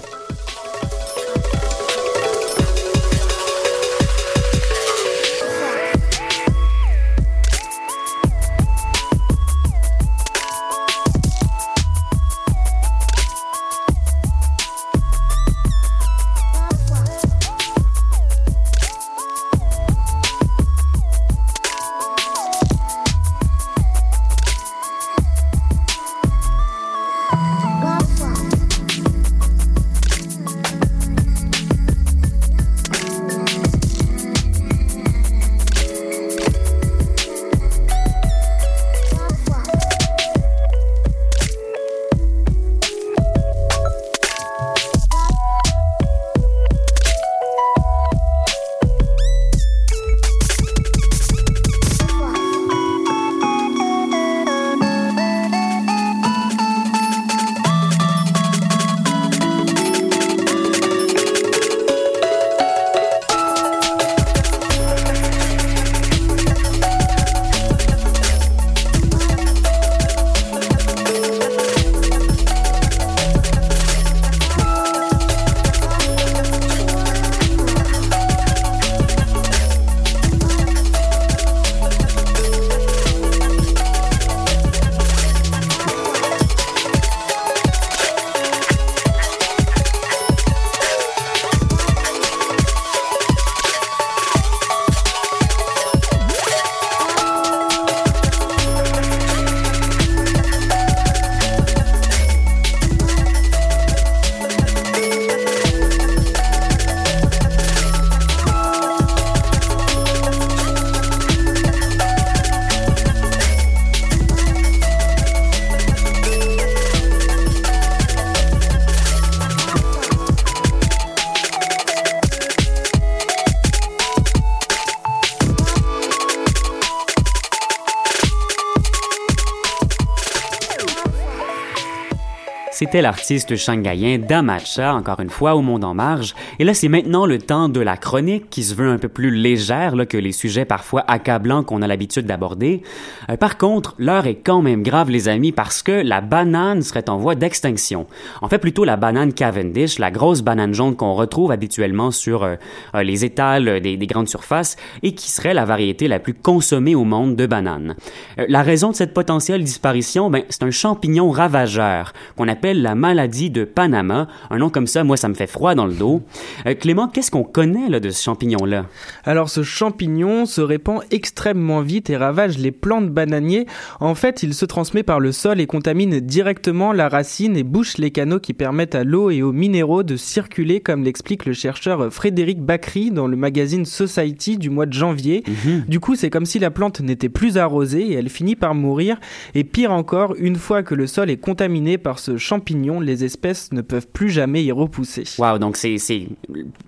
L'artiste 133.02 133.56
shanghaïen 133.56 134.18
Damacha, 134.18 134.94
encore 134.94 135.20
une 135.20 135.30
fois, 135.30 135.54
au 135.54 135.60
Monde 135.60 135.84
en 135.84 135.94
Marge. 135.94 136.34
Et 136.58 136.64
là, 136.64 136.72
c'est 136.72 136.88
maintenant 136.88 137.26
le 137.26 137.38
temps 137.38 137.68
de 137.68 137.80
la 137.80 137.96
chronique 137.96 138.48
qui 138.48 138.62
se 138.62 138.74
veut 138.74 138.88
un 138.88 138.98
peu 138.98 139.08
plus 139.08 139.30
légère 139.30 139.96
là, 139.96 140.06
que 140.06 140.16
les 140.16 140.32
sujets 140.32 140.64
parfois 140.64 141.04
accablants 141.06 141.62
qu'on 141.62 141.82
a 141.82 141.86
l'habitude 141.86 142.26
d'aborder. 142.26 142.82
Euh, 143.28 143.36
par 143.36 143.58
contre, 143.58 143.94
l'heure 143.98 144.26
est 144.26 144.36
quand 144.36 144.62
même 144.62 144.82
grave, 144.82 145.10
les 145.10 145.28
amis, 145.28 145.52
parce 145.52 145.82
que 145.82 145.92
la 145.92 146.20
banane 146.20 146.82
serait 146.82 147.10
en 147.10 147.18
voie 147.18 147.34
d'extinction. 147.34 148.06
En 148.40 148.48
fait, 148.48 148.58
plutôt 148.58 148.84
la 148.84 148.96
banane 148.96 149.32
Cavendish, 149.32 149.98
la 149.98 150.10
grosse 150.10 150.42
banane 150.42 150.72
jaune 150.72 150.96
qu'on 150.96 151.14
retrouve 151.14 151.52
habituellement 151.52 152.10
sur 152.10 152.44
euh, 152.44 152.54
euh, 152.94 153.02
les 153.02 153.24
étals 153.24 153.80
des, 153.80 153.96
des, 153.96 154.06
grandes 154.06 154.28
surfaces 154.28 154.76
et 155.02 155.12
qui 155.12 155.30
serait 155.30 155.54
la 155.54 155.64
variété 155.64 156.08
la 156.08 156.18
plus 156.18 156.34
consommée 156.34 156.94
au 156.94 157.04
monde 157.04 157.36
de 157.36 157.46
bananes. 157.46 157.96
la 158.36 158.62
raison 158.62 158.90
de 158.90 158.96
cette 158.96 159.12
potentielle 159.12 159.64
disparition, 159.64 160.30
ben, 160.30 160.44
c'est 160.48 160.62
un 160.62 160.70
champignon 160.70 161.30
ravageur 161.30 162.12
qu'on 162.36 162.48
appelle 162.48 162.82
la 162.86 162.94
maladie 162.94 163.50
de 163.50 163.64
Panama. 163.64 164.28
Un 164.48 164.58
nom 164.58 164.70
comme 164.70 164.86
ça, 164.86 165.02
moi, 165.02 165.16
ça 165.16 165.28
me 165.28 165.34
fait 165.34 165.48
froid 165.48 165.74
dans 165.74 165.86
le 165.86 165.92
dos. 165.92 166.22
Euh, 166.66 166.74
Clément, 166.76 167.08
qu'est-ce 167.08 167.32
qu'on 167.32 167.42
connaît 167.42 167.88
là, 167.88 167.98
de 167.98 168.10
ce 168.10 168.22
champignon-là? 168.22 168.86
Alors, 169.24 169.48
ce 169.50 169.64
champignon 169.64 170.46
se 170.46 170.60
répand 170.60 171.00
extrêmement 171.10 171.80
vite 171.80 172.10
et 172.10 172.16
ravage 172.16 172.58
les 172.58 172.70
plantes 172.70 173.10
bananiers. 173.10 173.66
En 173.98 174.14
fait, 174.14 174.44
il 174.44 174.54
se 174.54 174.64
transmet 174.64 175.02
par 175.02 175.18
le 175.18 175.32
sol 175.32 175.60
et 175.60 175.66
contamine 175.66 176.20
directement 176.20 176.92
la 176.92 177.08
racine 177.08 177.56
et 177.56 177.64
bouche 177.64 177.98
les 177.98 178.12
canaux 178.12 178.38
qui 178.38 178.54
permettent 178.54 178.94
à 178.94 179.02
l'eau 179.02 179.30
et 179.30 179.42
aux 179.42 179.52
minéraux 179.52 180.04
de 180.04 180.14
circuler, 180.14 180.78
comme 180.78 181.02
l'explique 181.02 181.44
le 181.44 181.54
chercheur 181.54 182.12
Frédéric 182.12 182.60
Bacry 182.60 183.10
dans 183.10 183.26
le 183.26 183.36
magazine 183.36 183.84
Society 183.84 184.58
du 184.58 184.70
mois 184.70 184.86
de 184.86 184.92
janvier. 184.92 185.42
Mhm. 185.48 185.86
Du 185.88 185.98
coup, 185.98 186.14
c'est 186.14 186.30
comme 186.30 186.46
si 186.46 186.60
la 186.60 186.70
plante 186.70 187.00
n'était 187.00 187.28
plus 187.28 187.58
arrosée 187.58 188.12
et 188.12 188.12
elle 188.12 188.28
finit 188.28 188.54
par 188.54 188.76
mourir. 188.76 189.18
Et 189.56 189.64
pire 189.64 189.90
encore, 189.90 190.36
une 190.38 190.54
fois 190.54 190.84
que 190.84 190.94
le 190.94 191.08
sol 191.08 191.30
est 191.30 191.36
contaminé 191.36 191.98
par 191.98 192.20
ce 192.20 192.36
champignon, 192.36 192.75
les 193.00 193.25
espèces 193.25 193.73
ne 193.73 193.80
peuvent 193.80 194.06
plus 194.06 194.30
jamais 194.30 194.64
y 194.64 194.73
repousser. 194.73 195.25
Wow, 195.38 195.59
donc 195.59 195.76
c'est 195.76 195.97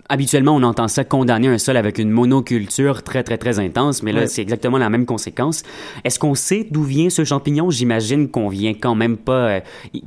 habituellement 0.07 0.55
on 0.55 0.63
entend 0.63 0.87
ça 0.87 1.03
condamner 1.03 1.47
un 1.47 1.57
sol 1.57 1.77
avec 1.77 1.97
une 1.97 2.09
monoculture 2.09 3.03
très 3.03 3.23
très 3.23 3.37
très 3.37 3.59
intense, 3.59 4.03
mais 4.03 4.11
là 4.11 4.27
c'est 4.27 4.41
exactement 4.41 4.77
la 4.77 4.89
même 4.89 5.05
conséquence. 5.05 5.63
Est-ce 6.03 6.19
qu'on 6.19 6.35
sait 6.35 6.67
d'où 6.69 6.83
vient 6.83 7.09
ce 7.09 7.23
champignon? 7.23 7.69
J'imagine 7.69 8.29
qu'on 8.29 8.49
vient 8.49 8.73
quand 8.73 8.95
même 8.95 9.17
pas 9.17 9.47
euh, 9.49 9.59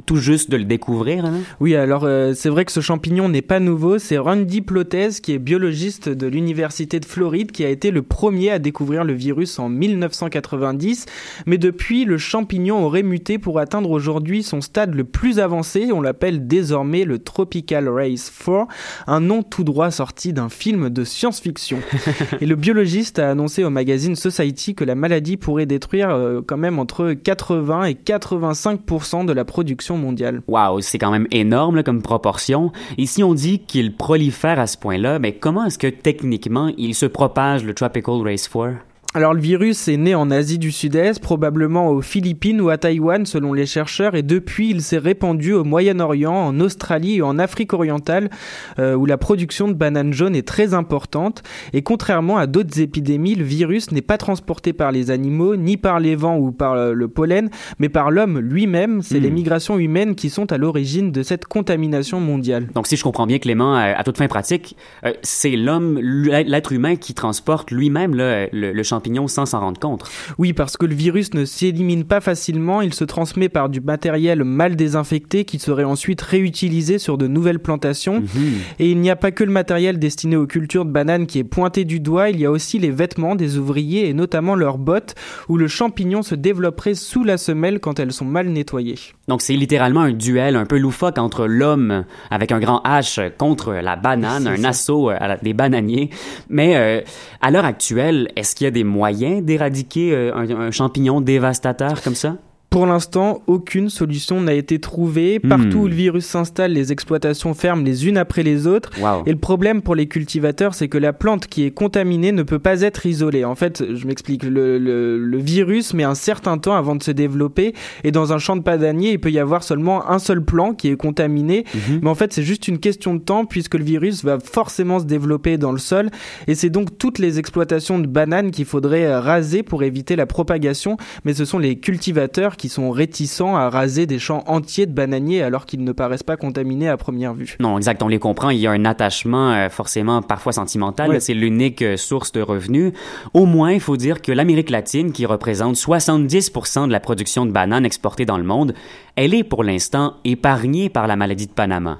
tout 0.06 0.16
juste 0.16 0.50
de 0.50 0.56
le 0.56 0.64
découvrir. 0.64 1.24
Hein? 1.24 1.40
Oui, 1.60 1.74
alors 1.74 2.04
euh, 2.04 2.32
c'est 2.34 2.48
vrai 2.48 2.64
que 2.64 2.72
ce 2.72 2.80
champignon 2.80 3.28
n'est 3.28 3.42
pas 3.42 3.60
nouveau. 3.60 3.98
C'est 3.98 4.18
Randy 4.18 4.60
Plotez 4.60 5.10
qui 5.22 5.32
est 5.32 5.38
biologiste 5.38 6.08
de 6.08 6.26
l'université 6.26 7.00
de 7.00 7.04
Floride 7.04 7.52
qui 7.52 7.64
a 7.64 7.68
été 7.68 7.90
le 7.90 8.02
premier 8.02 8.50
à 8.50 8.58
découvrir 8.58 9.04
le 9.04 9.12
virus 9.12 9.58
en 9.58 9.68
1990. 9.68 11.06
Mais 11.46 11.58
depuis, 11.58 12.04
le 12.04 12.18
champignon 12.18 12.84
aurait 12.84 13.02
muté 13.02 13.38
pour 13.38 13.58
atteindre 13.58 13.90
aujourd'hui 13.90 14.42
son 14.42 14.60
stade 14.60 14.94
le 14.94 15.04
plus 15.04 15.38
avancé 15.38 15.61
on 15.92 16.00
l'appelle 16.00 16.46
désormais 16.46 17.04
le 17.04 17.18
Tropical 17.18 17.88
Race 17.88 18.30
4, 18.30 18.66
un 19.06 19.20
nom 19.20 19.42
tout 19.42 19.64
droit 19.64 19.90
sorti 19.90 20.32
d'un 20.32 20.48
film 20.48 20.90
de 20.90 21.04
science-fiction. 21.04 21.78
et 22.40 22.46
le 22.46 22.56
biologiste 22.56 23.18
a 23.18 23.30
annoncé 23.30 23.64
au 23.64 23.70
magazine 23.70 24.16
Society 24.16 24.74
que 24.74 24.84
la 24.84 24.94
maladie 24.94 25.36
pourrait 25.36 25.66
détruire 25.66 26.10
euh, 26.10 26.40
quand 26.46 26.56
même 26.56 26.78
entre 26.78 27.12
80 27.12 27.84
et 27.84 27.94
85% 27.94 29.24
de 29.24 29.32
la 29.32 29.44
production 29.44 29.96
mondiale. 29.96 30.42
Waouh, 30.48 30.80
c'est 30.80 30.98
quand 30.98 31.10
même 31.10 31.28
énorme 31.30 31.82
comme 31.82 32.02
proportion. 32.02 32.72
Et 32.98 33.06
si 33.06 33.22
on 33.22 33.34
dit 33.34 33.60
qu'il 33.60 33.96
prolifère 33.96 34.58
à 34.58 34.66
ce 34.66 34.76
point-là, 34.76 35.18
mais 35.18 35.32
comment 35.32 35.64
est-ce 35.64 35.78
que 35.78 35.86
techniquement 35.86 36.70
il 36.76 36.94
se 36.94 37.06
propage 37.06 37.64
le 37.64 37.74
Tropical 37.74 38.22
Race 38.22 38.48
4 38.48 38.91
alors 39.14 39.34
le 39.34 39.40
virus 39.40 39.88
est 39.88 39.98
né 39.98 40.14
en 40.14 40.30
Asie 40.30 40.58
du 40.58 40.72
Sud-Est, 40.72 41.20
probablement 41.20 41.90
aux 41.90 42.00
Philippines 42.00 42.62
ou 42.62 42.70
à 42.70 42.78
Taïwan 42.78 43.26
selon 43.26 43.52
les 43.52 43.66
chercheurs, 43.66 44.14
et 44.14 44.22
depuis 44.22 44.70
il 44.70 44.80
s'est 44.80 44.96
répandu 44.96 45.52
au 45.52 45.64
Moyen-Orient, 45.64 46.32
en 46.32 46.58
Australie 46.60 47.16
et 47.16 47.22
en 47.22 47.38
Afrique 47.38 47.74
orientale, 47.74 48.30
euh, 48.78 48.94
où 48.94 49.04
la 49.04 49.18
production 49.18 49.68
de 49.68 49.74
bananes 49.74 50.14
jaunes 50.14 50.34
est 50.34 50.48
très 50.48 50.72
importante. 50.72 51.42
Et 51.74 51.82
contrairement 51.82 52.38
à 52.38 52.46
d'autres 52.46 52.80
épidémies, 52.80 53.34
le 53.34 53.44
virus 53.44 53.92
n'est 53.92 54.00
pas 54.00 54.16
transporté 54.16 54.72
par 54.72 54.92
les 54.92 55.10
animaux, 55.10 55.56
ni 55.56 55.76
par 55.76 56.00
les 56.00 56.16
vents 56.16 56.38
ou 56.38 56.50
par 56.50 56.94
le 56.94 57.08
pollen, 57.08 57.50
mais 57.78 57.90
par 57.90 58.10
l'homme 58.10 58.38
lui-même. 58.38 59.02
C'est 59.02 59.20
les 59.20 59.30
hmm. 59.30 59.34
migrations 59.34 59.78
humaines 59.78 60.14
qui 60.14 60.30
sont 60.30 60.50
à 60.52 60.56
l'origine 60.56 61.12
de 61.12 61.22
cette 61.22 61.44
contamination 61.44 62.18
mondiale. 62.18 62.68
Donc 62.74 62.86
si 62.86 62.96
je 62.96 63.02
comprends 63.02 63.26
bien 63.26 63.38
Clément, 63.38 63.74
à 63.74 64.02
toute 64.04 64.16
fin 64.16 64.26
pratique, 64.26 64.74
euh, 65.04 65.12
c'est 65.22 65.50
l'homme, 65.50 65.98
l'être 66.00 66.72
humain 66.72 66.96
qui 66.96 67.12
transporte 67.12 67.70
lui-même 67.70 68.14
le, 68.14 68.48
le 68.52 68.82
champignon 69.02 69.26
sans 69.26 69.46
s'en 69.46 69.60
rendre 69.60 69.80
compte. 69.80 70.04
Oui, 70.38 70.52
parce 70.52 70.76
que 70.76 70.86
le 70.86 70.94
virus 70.94 71.34
ne 71.34 71.44
s'élimine 71.44 72.04
pas 72.04 72.20
facilement, 72.20 72.82
il 72.82 72.94
se 72.94 73.04
transmet 73.04 73.48
par 73.48 73.68
du 73.68 73.80
matériel 73.80 74.44
mal 74.44 74.76
désinfecté 74.76 75.44
qui 75.44 75.58
serait 75.58 75.84
ensuite 75.84 76.20
réutilisé 76.22 76.98
sur 76.98 77.18
de 77.18 77.26
nouvelles 77.26 77.58
plantations. 77.58 78.20
Mhm. 78.20 78.52
Et 78.78 78.90
il 78.90 79.00
n'y 79.00 79.10
a 79.10 79.16
pas 79.16 79.32
que 79.32 79.42
le 79.42 79.50
matériel 79.50 79.98
destiné 79.98 80.36
aux 80.36 80.46
cultures 80.46 80.84
de 80.84 80.90
bananes 80.90 81.26
qui 81.26 81.40
est 81.40 81.44
pointé 81.44 81.84
du 81.84 81.98
doigt, 81.98 82.30
il 82.30 82.38
y 82.38 82.46
a 82.46 82.50
aussi 82.50 82.78
les 82.78 82.90
vêtements 82.90 83.34
des 83.34 83.58
ouvriers 83.58 84.08
et 84.08 84.14
notamment 84.14 84.54
leurs 84.54 84.78
bottes 84.78 85.14
où 85.48 85.56
le 85.56 85.66
champignon 85.66 86.22
se 86.22 86.34
développerait 86.34 86.94
sous 86.94 87.24
la 87.24 87.38
semelle 87.38 87.80
quand 87.80 87.98
elles 87.98 88.12
sont 88.12 88.24
mal 88.24 88.48
nettoyées. 88.48 88.98
Donc 89.26 89.42
c'est 89.42 89.54
littéralement 89.54 90.02
un 90.02 90.12
duel 90.12 90.56
un 90.56 90.66
peu 90.66 90.78
loufoque 90.78 91.18
entre 91.18 91.46
l'homme 91.46 92.04
avec 92.30 92.52
un 92.52 92.60
grand 92.60 92.82
H 92.84 93.32
contre 93.36 93.72
la 93.72 93.96
banane, 93.96 94.46
un 94.46 94.64
assaut 94.64 95.10
des 95.42 95.54
bananiers. 95.54 96.10
Mais 96.48 96.76
euh, 96.76 97.00
à 97.40 97.50
l'heure 97.50 97.64
actuelle, 97.64 98.28
est-ce 98.36 98.54
qu'il 98.54 98.64
y 98.66 98.68
a 98.68 98.70
des 98.70 98.84
moyen 98.92 99.40
d'éradiquer 99.40 100.12
euh, 100.14 100.34
un, 100.34 100.70
champignon 100.70 101.20
dévastateur 101.20 102.02
comme 102.02 102.14
ça? 102.14 102.36
Pour 102.72 102.86
l'instant, 102.86 103.42
aucune 103.48 103.90
solution 103.90 104.40
n'a 104.40 104.54
été 104.54 104.78
trouvée. 104.78 105.38
Partout 105.38 105.80
où 105.80 105.84
hmm. 105.84 105.90
le 105.90 105.94
virus 105.94 106.24
s'installe, 106.24 106.72
les 106.72 106.90
exploitations 106.90 107.52
ferment 107.52 107.84
les 107.84 108.08
unes 108.08 108.16
après 108.16 108.42
les 108.42 108.66
autres. 108.66 108.90
Et 109.26 109.30
le 109.30 109.38
problème 109.38 109.82
pour 109.82 109.94
les 109.94 110.06
cultivateurs, 110.06 110.72
c'est 110.72 110.88
que 110.88 110.96
la 110.96 111.12
plante 111.12 111.48
qui 111.48 111.64
est 111.64 111.70
contaminée 111.70 112.32
ne 112.32 112.42
peut 112.42 112.58
pas 112.58 112.80
être 112.80 113.04
isolée. 113.04 113.44
En 113.44 113.54
fait, 113.54 113.84
je 113.94 114.06
m'explique, 114.06 114.42
le, 114.42 114.78
le, 114.78 115.38
virus 115.38 115.92
met 115.92 116.04
un 116.04 116.14
certain 116.14 116.56
temps 116.56 116.74
avant 116.74 116.96
de 116.96 117.02
se 117.02 117.10
développer. 117.10 117.74
Et 118.04 118.10
dans 118.10 118.32
un 118.32 118.38
champ 118.38 118.56
de 118.56 118.62
bananier, 118.62 119.10
il 119.10 119.20
peut 119.20 119.30
y 119.30 119.38
avoir 119.38 119.64
seulement 119.64 120.08
un 120.08 120.18
seul 120.18 120.42
plant 120.42 120.72
qui 120.72 120.88
est 120.88 120.96
contaminé. 120.96 121.66
Mhm. 121.74 122.00
Mais 122.02 122.08
en 122.08 122.14
fait, 122.14 122.32
c'est 122.32 122.42
juste 122.42 122.68
une 122.68 122.78
question 122.78 123.14
de 123.14 123.20
temps 123.20 123.44
puisque 123.44 123.74
le 123.74 123.84
virus 123.84 124.24
va 124.24 124.38
forcément 124.40 124.98
se 124.98 125.04
développer 125.04 125.58
dans 125.58 125.72
le 125.72 125.78
sol. 125.78 126.08
Et 126.46 126.54
c'est 126.54 126.70
donc 126.70 126.96
toutes 126.96 127.18
les 127.18 127.38
exploitations 127.38 127.98
de 127.98 128.06
bananes 128.06 128.50
qu'il 128.50 128.64
faudrait 128.64 129.14
raser 129.14 129.62
pour 129.62 129.82
éviter 129.82 130.16
la 130.16 130.24
propagation. 130.24 130.96
Mais 131.26 131.34
ce 131.34 131.44
sont 131.44 131.58
les 131.58 131.76
cultivateurs 131.76 132.56
qui 132.61 132.61
sont 132.68 132.90
réticents 132.90 133.56
à 133.56 133.68
raser 133.68 134.06
des 134.06 134.18
champs 134.18 134.44
entiers 134.46 134.86
de 134.86 134.92
bananiers 134.92 135.42
alors 135.42 135.66
qu'ils 135.66 135.84
ne 135.84 135.92
paraissent 135.92 136.22
pas 136.22 136.36
contaminés 136.36 136.88
à 136.88 136.96
première 136.96 137.34
vue. 137.34 137.56
Non, 137.60 137.76
exact, 137.76 138.02
on 138.02 138.08
les 138.08 138.18
comprend. 138.18 138.50
Il 138.50 138.58
y 138.58 138.66
a 138.66 138.70
un 138.70 138.84
attachement 138.84 139.52
euh, 139.52 139.68
forcément 139.68 140.22
parfois 140.22 140.52
sentimental. 140.52 141.20
C'est 141.20 141.34
l'unique 141.34 141.82
euh, 141.82 141.96
source 141.96 142.32
de 142.32 142.40
revenus. 142.40 142.92
Au 143.34 143.46
moins, 143.46 143.72
il 143.72 143.80
faut 143.80 143.96
dire 143.96 144.22
que 144.22 144.32
l'Amérique 144.32 144.70
latine, 144.70 145.12
qui 145.12 145.26
représente 145.26 145.76
70% 145.76 146.86
de 146.86 146.92
la 146.92 147.00
production 147.00 147.46
de 147.46 147.52
bananes 147.52 147.84
exportées 147.84 148.24
dans 148.24 148.38
le 148.38 148.44
monde, 148.44 148.74
elle 149.16 149.34
est 149.34 149.44
pour 149.44 149.64
l'instant 149.64 150.14
épargnée 150.24 150.88
par 150.88 151.06
la 151.06 151.16
maladie 151.16 151.46
de 151.46 151.52
Panama. 151.52 151.98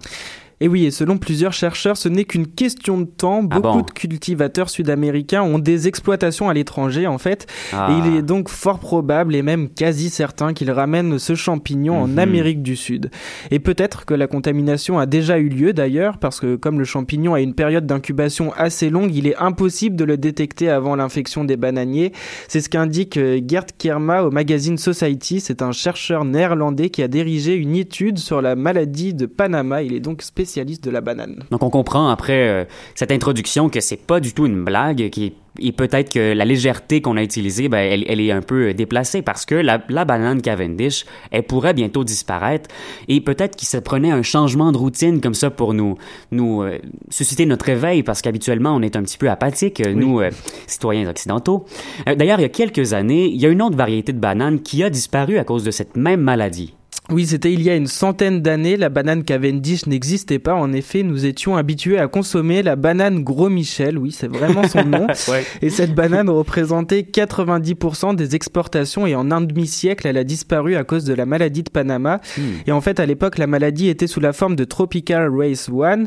Et 0.63 0.69
oui, 0.69 0.85
et 0.85 0.93
selon 0.93 1.19
plusieurs 1.19 1.53
chercheurs, 1.53 1.97
ce 1.97 2.09
n'est 2.09 2.25
qu'une 2.25 2.47
question 2.47 3.01
de 3.01 3.07
temps. 3.07 3.41
Ah 3.51 3.59
Beaucoup 3.59 3.83
de 3.83 3.91
cultivateurs 3.91 4.71
sud-américains 4.71 5.43
ont 5.43 5.59
des 5.59 5.89
exploitations 5.89 6.49
à 6.49 6.55
l'étranger, 6.55 7.09
en 7.09 7.19
fait. 7.19 7.49
Ah. 7.73 7.89
Et 7.91 7.99
il 7.99 8.17
est 8.17 8.23
donc 8.23 8.49
fort 8.49 8.79
probable, 8.79 9.35
et 9.35 9.43
même 9.43 9.69
quasi 9.69 10.09
certain, 10.09 10.53
qu'ils 10.53 10.71
ramènent 10.71 11.19
ce 11.19 11.35
champignon 11.35 12.03
en 12.03 12.07
mhm. 12.07 12.19
Amérique 12.21 12.63
du 12.63 12.77
Sud. 12.77 13.11
Et 13.51 13.59
peut-être 13.59 14.05
que 14.05 14.15
la 14.15 14.29
contamination 14.29 15.01
a 15.01 15.07
déjà 15.07 15.37
eu 15.41 15.49
lieu 15.49 15.73
d'ailleurs, 15.73 16.19
parce 16.19 16.39
que 16.39 16.55
comme 16.55 16.79
le 16.79 16.85
champignon 16.85 17.35
a 17.35 17.41
une 17.41 17.55
période 17.55 17.85
d'incubation 17.85 18.53
assez 18.57 18.89
longue, 18.89 19.13
il 19.13 19.27
est 19.27 19.37
impossible 19.39 19.97
de 19.97 20.05
le 20.05 20.17
détecter 20.17 20.69
avant 20.69 20.95
l'infection 20.95 21.43
des 21.43 21.57
bananiers. 21.57 22.13
C'est 22.47 22.61
ce 22.61 22.69
qu'indique 22.69 23.17
euh, 23.17 23.41
Gert 23.45 23.67
Kierma 23.77 24.23
au 24.23 24.31
magazine 24.31 24.79
Society. 24.79 25.41
C'est 25.41 25.61
un 25.61 25.73
chercheur 25.73 26.25
néerlandais 26.25 26.89
qui 26.89 27.03
a 27.03 27.09
dirigé 27.09 27.57
une 27.57 27.75
étude 27.75 28.19
sur 28.21 28.41
la 28.41 28.55
maladie 28.55 29.13
de 29.13 29.27
Panama. 29.27 29.83
Il 29.83 29.93
est 29.93 29.99
donc 29.99 30.23
spécialiste 30.23 30.52
de 30.61 30.91
la 30.91 31.01
banane. 31.01 31.45
Donc 31.51 31.63
on 31.63 31.71
comprend 31.71 32.09
après 32.09 32.49
euh, 32.49 32.65
cette 32.95 33.11
introduction 33.11 33.69
que 33.69 33.81
c'est 33.81 33.97
pas 33.97 34.21
du 34.21 34.35
tout 34.35 34.47
une 34.47 34.65
blague, 34.65 35.09
qui 35.11 35.35
et 35.59 35.73
peut-être 35.73 36.11
que 36.11 36.33
la 36.33 36.47
légèreté 36.47 37.03
qu'on 37.03 37.19
a 37.19 37.23
utilisée, 37.23 37.69
ben, 37.69 37.79
elle, 37.79 38.05
elle, 38.09 38.21
est 38.21 38.33
un 38.33 38.41
peu 38.41 38.69
euh, 38.69 38.75
déplacée 38.75 39.21
parce 39.21 39.45
que 39.45 39.55
la, 39.55 39.83
la, 39.91 40.07
banane 40.07 40.41
Cavendish, 40.41 41.05
elle 41.31 41.43
pourrait 41.43 41.75
bientôt 41.75 42.05
disparaître 42.05 42.71
et 43.09 43.21
peut-être 43.21 43.55
qu'il 43.55 43.69
se 43.69 43.77
prenait 43.77 44.11
un 44.11 44.23
changement 44.23 44.73
de 44.73 44.79
routine 44.79 45.21
comme 45.21 45.35
ça 45.35 45.51
pour 45.51 45.75
nous, 45.75 45.99
nous 46.31 46.63
euh, 46.63 46.79
susciter 47.11 47.45
notre 47.45 47.67
réveil 47.67 48.03
parce 48.03 48.23
qu'habituellement 48.23 48.75
on 48.75 48.81
est 48.81 48.97
un 48.97 49.03
petit 49.03 49.19
peu 49.19 49.29
apathique, 49.29 49.83
nous 49.87 50.23
citoyens 50.67 51.09
occidentaux. 51.09 51.67
D'ailleurs, 52.07 52.39
il 52.39 52.43
y 52.43 52.47
a 52.47 52.51
quelques 52.51 52.95
années, 52.95 53.27
il 53.27 53.41
y 53.41 53.45
a 53.45 53.51
une 53.51 53.61
autre 53.61 53.77
variété 53.77 54.13
de 54.13 54.19
banane 54.19 54.61
qui 54.61 54.83
a 54.83 54.91
disparu 54.91 55.39
à 55.39 55.45
cause 55.45 55.65
de 55.65 55.71
cette 55.71 55.97
même 55.97 56.21
maladie. 56.21 56.75
Oui, 57.13 57.27
c'était 57.27 57.53
il 57.53 57.61
y 57.63 57.69
a 57.69 57.77
une 57.77 57.89
centaine 57.89 58.41
d'années. 58.41 58.79
La 58.79 58.89
banane 58.89 59.23
Cavendish 59.23 59.87
n'existait 59.87 60.39
pas. 60.39 60.55
En 60.55 60.73
effet, 60.73 61.03
nous 61.03 61.27
étions 61.27 61.57
habitués 61.59 61.99
à 61.99 62.09
consommer 62.09 62.63
la 62.63 62.75
banane 62.75 63.23
Gros 63.23 63.51
Michel. 63.51 63.99
Oui, 63.99 64.13
c'est 64.13 64.29
vraiment 64.29 64.67
son 64.67 64.85
nom. 64.85 65.07
Et 65.63 65.69
cette 65.69 65.95
banane 65.95 66.31
représentait 66.31 67.03
90% 67.03 68.17
des 68.17 68.35
exportations 68.35 69.07
et 69.07 69.15
en 69.15 69.31
un 69.31 69.43
demi-siècle, 69.43 70.07
elle 70.07 70.17
a 70.17 70.25
disparu 70.25 70.75
à 70.77 70.85
cause 70.85 71.05
de 71.05 71.13
la 71.13 71.27
maladie 71.27 71.63
de 71.63 71.69
Panama. 71.69 72.21
Hmm. 72.39 72.41
Et 72.67 72.73
en 72.73 72.81
fait, 72.81 72.99
à 72.99 73.05
l'époque, 73.05 73.37
la 73.37 73.47
maladie 73.47 73.89
était 73.89 74.07
sous 74.07 74.21
la 74.21 74.33
forme 74.33 74.57
de 74.57 74.65
Tropical 74.65 75.29
Race 75.35 75.69
1, 75.69 76.05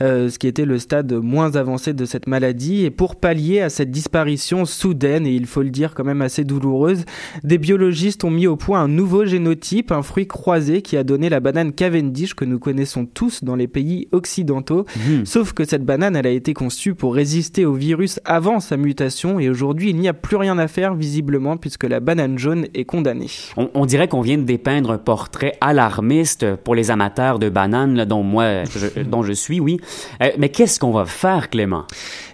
euh, 0.00 0.28
ce 0.28 0.38
qui 0.38 0.48
était 0.48 0.64
le 0.64 0.78
stade 0.78 1.12
moins 1.12 1.54
avancé 1.54 1.92
de 1.92 2.04
cette 2.04 2.26
maladie. 2.26 2.84
Et 2.84 2.90
pour 2.90 3.16
pallier 3.16 3.60
à 3.60 3.70
cette 3.70 3.92
disparition 3.92 4.64
soudaine, 4.64 5.26
et 5.26 5.32
il 5.32 5.46
faut 5.46 5.62
le 5.62 5.70
dire 5.70 5.94
quand 5.94 6.04
même 6.04 6.22
assez 6.22 6.42
douloureuse, 6.42 7.04
des 7.44 7.58
biologistes 7.58 8.24
ont 8.24 8.30
mis 8.30 8.48
au 8.48 8.56
point 8.56 8.80
un 8.80 8.88
nouveau 8.88 9.24
génotype, 9.24 9.92
un 9.92 10.02
fruit 10.02 10.26
croissant 10.26 10.47
qui 10.82 10.96
a 10.96 11.04
donné 11.04 11.28
la 11.28 11.40
banane 11.40 11.72
Cavendish 11.72 12.32
que 12.32 12.46
nous 12.46 12.58
connaissons 12.58 13.04
tous 13.04 13.44
dans 13.44 13.54
les 13.54 13.68
pays 13.68 14.08
occidentaux. 14.12 14.86
Mhm. 14.96 15.26
Sauf 15.26 15.52
que 15.52 15.64
cette 15.64 15.84
banane, 15.84 16.16
elle 16.16 16.26
a 16.26 16.30
été 16.30 16.54
conçue 16.54 16.94
pour 16.94 17.14
résister 17.14 17.66
au 17.66 17.74
virus 17.74 18.18
avant 18.24 18.58
sa 18.58 18.78
mutation 18.78 19.38
et 19.38 19.50
aujourd'hui, 19.50 19.90
il 19.90 19.96
n'y 19.96 20.08
a 20.08 20.14
plus 20.14 20.36
rien 20.36 20.58
à 20.58 20.66
faire 20.66 20.94
visiblement 20.94 21.58
puisque 21.58 21.84
la 21.84 22.00
banane 22.00 22.38
jaune 22.38 22.66
est 22.72 22.86
condamnée. 22.86 23.30
On, 23.56 23.84
dirait 23.84 24.08
qu'on 24.08 24.22
vient 24.22 24.38
de 24.38 24.44
dépeindre 24.44 24.90
un 24.90 24.98
portrait 24.98 25.52
alarmiste 25.60 26.56
pour 26.56 26.74
les 26.74 26.90
amateurs 26.90 27.38
de 27.38 27.50
bananes, 27.50 28.06
dont 28.06 28.22
moi, 28.22 28.64
je, 28.64 29.02
dont 29.06 29.22
je 29.22 29.32
suis, 29.32 29.60
oui. 29.60 29.78
Euh, 30.22 30.30
mais 30.38 30.48
qu'est-ce 30.48 30.80
qu'on 30.80 30.92
va 30.92 31.04
faire, 31.04 31.50
Clément? 31.50 31.84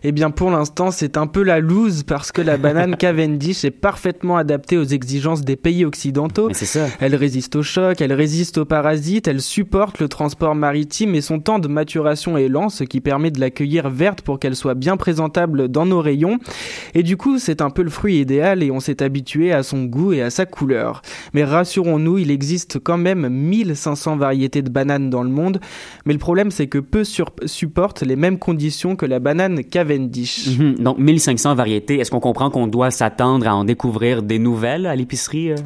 Eh 0.04 0.12
bien, 0.12 0.30
pour 0.30 0.52
l'instant, 0.52 0.92
c'est 0.92 1.16
un 1.16 1.26
peu 1.26 1.42
la 1.42 1.58
loose 1.58 2.04
parce 2.04 2.30
que 2.30 2.42
la 2.42 2.58
banane 2.58 2.96
Cavendish 2.98 3.64
est 3.64 3.72
parfaitement 3.72 4.36
adaptée 4.36 4.78
aux 4.78 4.84
exigences 4.84 5.42
des 5.42 5.56
pays 5.56 5.84
occidentaux. 5.84 6.48
c'est 6.52 6.64
ça. 6.64 6.86
Elle 7.00 7.16
résiste 7.16 7.56
au 7.56 7.62
choc, 7.62 8.00
elle 8.04 8.12
résiste 8.12 8.58
aux 8.58 8.64
parasites, 8.64 9.28
elle 9.28 9.40
supporte 9.40 9.98
le 9.98 10.08
transport 10.08 10.54
maritime 10.54 11.14
et 11.14 11.20
son 11.20 11.40
temps 11.40 11.58
de 11.58 11.68
maturation 11.68 12.38
est 12.38 12.48
lent, 12.48 12.68
ce 12.68 12.84
qui 12.84 13.00
permet 13.00 13.30
de 13.30 13.40
l'accueillir 13.40 13.90
verte 13.90 14.22
pour 14.22 14.38
qu'elle 14.38 14.56
soit 14.56 14.74
bien 14.74 14.96
présentable 14.96 15.68
dans 15.68 15.86
nos 15.86 16.00
rayons. 16.00 16.38
Et 16.94 17.02
du 17.02 17.16
coup, 17.16 17.38
c'est 17.38 17.60
un 17.60 17.70
peu 17.70 17.82
le 17.82 17.90
fruit 17.90 18.20
idéal 18.20 18.62
et 18.62 18.70
on 18.70 18.80
s'est 18.80 19.02
habitué 19.02 19.52
à 19.52 19.62
son 19.62 19.84
goût 19.84 20.12
et 20.12 20.22
à 20.22 20.30
sa 20.30 20.46
couleur. 20.46 21.02
Mais 21.32 21.44
rassurons-nous, 21.44 22.18
il 22.18 22.30
existe 22.30 22.78
quand 22.78 22.98
même 22.98 23.28
1500 23.28 24.16
variétés 24.16 24.62
de 24.62 24.70
bananes 24.70 25.10
dans 25.10 25.22
le 25.22 25.30
monde, 25.30 25.60
mais 26.04 26.12
le 26.12 26.18
problème 26.18 26.50
c'est 26.50 26.66
que 26.66 26.78
peu 26.78 27.02
supportent 27.04 28.02
les 28.02 28.16
mêmes 28.16 28.38
conditions 28.38 28.96
que 28.96 29.06
la 29.06 29.18
banane 29.18 29.64
Cavendish 29.64 30.44
Mhm. 30.46 30.74
Donc 30.78 30.98
1500 30.98 31.54
variétés. 31.54 31.98
Est-ce 31.98 32.10
qu'on 32.10 32.20
comprend 32.20 32.50
qu'on 32.50 32.66
doit 32.66 32.90
s'attendre 32.90 33.46
à 33.46 33.54
en 33.54 33.64
découvrir 33.64 34.22
des 34.22 34.38
nouvelles 34.38 34.86
à 34.86 34.96
l'épicerie 34.96 35.52
euh? 35.52 35.56